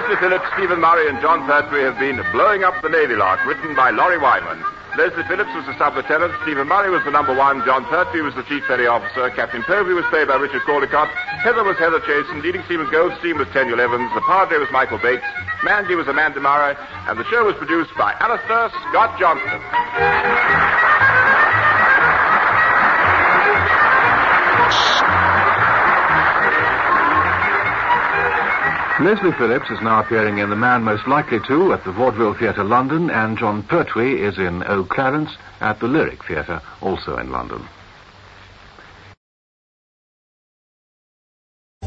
Leslie 0.08 0.30
Phillips, 0.30 0.46
Stephen 0.54 0.80
Murray, 0.80 1.10
and 1.10 1.20
Jon 1.20 1.46
Pertwee 1.46 1.82
have 1.82 2.00
been 2.00 2.16
Blowing 2.32 2.64
Up 2.64 2.82
the 2.82 2.88
Navy 2.88 3.16
Lark, 3.16 3.46
written 3.46 3.76
by 3.76 3.90
Laurie 3.90 4.18
Wyman. 4.18 4.64
Leslie 4.98 5.24
Phillips 5.30 5.54
was 5.54 5.64
the 5.68 5.78
sub-lieutenant, 5.78 6.34
Stephen 6.42 6.68
Murray 6.68 6.90
was 6.90 7.06
the 7.06 7.12
number 7.12 7.30
one, 7.36 7.64
Jon 7.66 7.86
Pertwee 7.86 8.22
was 8.22 8.34
the 8.34 8.42
chief 8.42 8.64
petty 8.66 8.88
officer, 8.88 9.30
Captain 9.30 9.62
Povey 9.62 9.94
was 9.94 10.04
played 10.10 10.28
by 10.28 10.38
Richard 10.38 10.64
Caldecott, 10.64 11.08
Heather 11.46 11.64
was 11.64 11.78
Heather 11.78 12.00
Chasen, 12.00 12.42
leading 12.42 12.64
seaman 12.68 12.90
Goldstein 12.90 13.38
was 13.38 13.48
Tenniel 13.50 13.80
Evans, 13.80 14.10
the 14.16 14.22
padre 14.22 14.58
was 14.58 14.70
Michael 14.72 14.98
Bates, 14.98 15.22
Mandy 15.64 15.94
was 15.94 16.08
Amanda 16.08 16.40
Murray, 16.40 16.76
and 17.08 17.20
the 17.20 17.26
show 17.26 17.46
was 17.46 17.54
produced 17.58 17.92
by 17.96 18.14
Alastair 18.20 18.74
Scott 18.90 19.14
Johnston. 19.20 19.62
Leslie 29.00 29.32
Phillips 29.32 29.70
is 29.70 29.80
now 29.80 30.00
appearing 30.00 30.40
in 30.40 30.50
The 30.50 30.56
Man 30.56 30.84
Most 30.84 31.08
Likely 31.08 31.40
To 31.42 31.72
at 31.72 31.84
the 31.84 31.92
Vaudeville 31.92 32.34
Theatre 32.34 32.64
London, 32.64 33.12
and 33.12 33.38
Jon 33.38 33.62
Pertwee 33.62 34.22
is 34.22 34.40
in 34.40 34.64
O 34.64 34.84
Clarence 34.84 35.38
at 35.62 35.80
the 35.80 35.88
Lyric 35.88 36.24
Theatre, 36.26 36.62
also 36.82 37.16
in 37.18 37.32
London. 37.32 37.62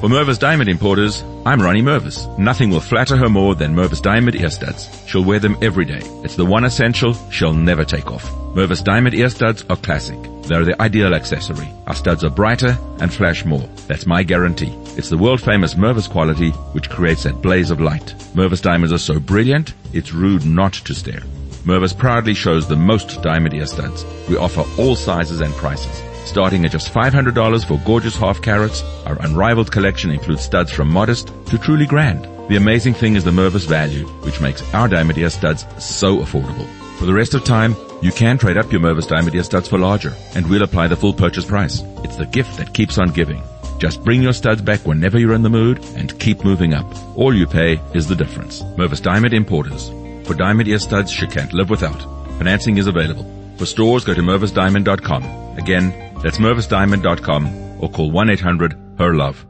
For 0.01 0.09
Mervis 0.09 0.39
Diamond 0.39 0.71
Importers, 0.71 1.23
I'm 1.45 1.61
Ronnie 1.61 1.83
Mervis. 1.83 2.27
Nothing 2.39 2.71
will 2.71 2.81
flatter 2.81 3.19
her 3.19 3.29
more 3.29 3.55
than 3.55 3.75
Mervis 3.75 4.01
Diamond 4.01 4.35
ear 4.35 4.49
studs. 4.49 4.89
She'll 5.07 5.27
wear 5.27 5.39
them 5.39 5.59
every 5.61 5.85
day. 5.85 6.01
It's 6.25 6.37
the 6.37 6.47
one 6.47 6.65
essential 6.65 7.13
she'll 7.31 7.53
never 7.53 7.85
take 7.85 8.11
off. 8.11 8.25
Mervis 8.55 8.83
Diamond 8.83 9.15
ear 9.15 9.29
studs 9.29 9.63
are 9.69 9.77
classic. 9.77 10.19
They're 10.45 10.65
the 10.65 10.81
ideal 10.81 11.13
accessory. 11.13 11.69
Our 11.87 11.95
studs 11.95 12.25
are 12.25 12.31
brighter 12.31 12.79
and 12.99 13.13
flash 13.13 13.45
more. 13.45 13.69
That's 13.89 14.07
my 14.07 14.23
guarantee. 14.23 14.75
It's 14.97 15.11
the 15.11 15.19
world 15.19 15.43
famous 15.43 15.75
Mervis 15.75 16.09
quality 16.09 16.53
which 16.73 16.89
creates 16.89 17.25
that 17.25 17.43
blaze 17.43 17.71
of 17.71 17.83
light. 17.83 18.15
Mervis 18.33 18.63
diamonds 18.63 18.95
are 18.95 18.99
so 18.99 19.21
brilliant, 19.21 19.75
it's 19.93 20.15
rude 20.15 20.47
not 20.47 20.73
to 20.73 20.95
stare. 20.95 21.21
Mervis 21.65 21.97
proudly 21.97 22.33
shows 22.33 22.67
the 22.67 22.75
most 22.75 23.21
diamond 23.21 23.53
ear 23.53 23.67
studs. 23.67 24.07
We 24.31 24.39
offer 24.39 24.65
all 24.81 24.97
sizes 24.97 25.43
and 25.43 25.53
prices. 25.57 26.10
Starting 26.25 26.65
at 26.65 26.71
just 26.71 26.93
$500 26.93 27.65
for 27.67 27.81
gorgeous 27.85 28.17
half 28.17 28.41
carats, 28.41 28.83
our 29.07 29.21
unrivaled 29.23 29.73
collection 29.73 30.11
includes 30.11 30.43
studs 30.43 30.71
from 30.71 30.89
modest 30.89 31.33
to 31.47 31.59
truly 31.59 31.87
grand. 31.87 32.25
The 32.49 32.57
amazing 32.57 32.95
thing 32.95 33.17
is 33.17 33.25
the 33.25 33.31
Mervis 33.31 33.67
value, 33.67 34.07
which 34.25 34.41
makes 34.41 34.63
our 34.75 34.89
diamond 34.89 35.19
ear 35.19 35.31
studs 35.31 35.65
so 35.79 36.19
affordable. 36.19 36.69
For 36.99 37.07
the 37.07 37.15
rest 37.15 37.35
of 37.35 37.45
time, 37.45 37.75
you 38.03 38.13
can 38.13 38.39
trade 38.39 38.59
up 38.59 38.71
your 38.71 38.81
Mervis 38.81 39.09
diamond 39.09 39.35
ear 39.35 39.43
studs 39.43 39.69
for 39.69 39.79
larger, 39.79 40.15
and 40.35 40.49
we'll 40.49 40.63
apply 40.63 40.89
the 40.89 40.97
full 40.97 41.13
purchase 41.13 41.45
price. 41.45 41.83
It's 42.05 42.17
the 42.17 42.27
gift 42.27 42.59
that 42.59 42.75
keeps 42.75 42.99
on 42.99 43.13
giving. 43.13 43.43
Just 43.79 44.05
bring 44.05 44.21
your 44.23 44.35
studs 44.35 44.61
back 44.61 44.87
whenever 44.87 45.19
you're 45.19 45.33
in 45.33 45.43
the 45.43 45.49
mood 45.49 45.83
and 45.97 46.19
keep 46.21 46.45
moving 46.45 46.75
up. 46.75 46.87
All 47.17 47.35
you 47.35 47.47
pay 47.47 47.81
is 47.95 48.07
the 48.07 48.15
difference. 48.17 48.63
Mervis 48.77 49.03
Diamond 49.03 49.33
Importers. 49.33 49.89
For 50.27 50.35
diamond 50.35 50.69
ear 50.69 50.79
studs 50.79 51.11
she 51.11 51.27
can't 51.27 51.53
live 51.53 51.71
without. 51.71 52.03
Financing 52.37 52.77
is 52.77 52.87
available. 52.87 53.25
For 53.57 53.67
stores, 53.67 54.05
go 54.05 54.13
to 54.13 54.21
mervisdiamond.com. 54.21 55.59
Again, 55.59 56.10
that's 56.23 56.39
mervisdiamond.com 56.39 57.83
or 57.83 57.91
call 57.91 58.13
1-800-HER-LOVE. 58.13 59.50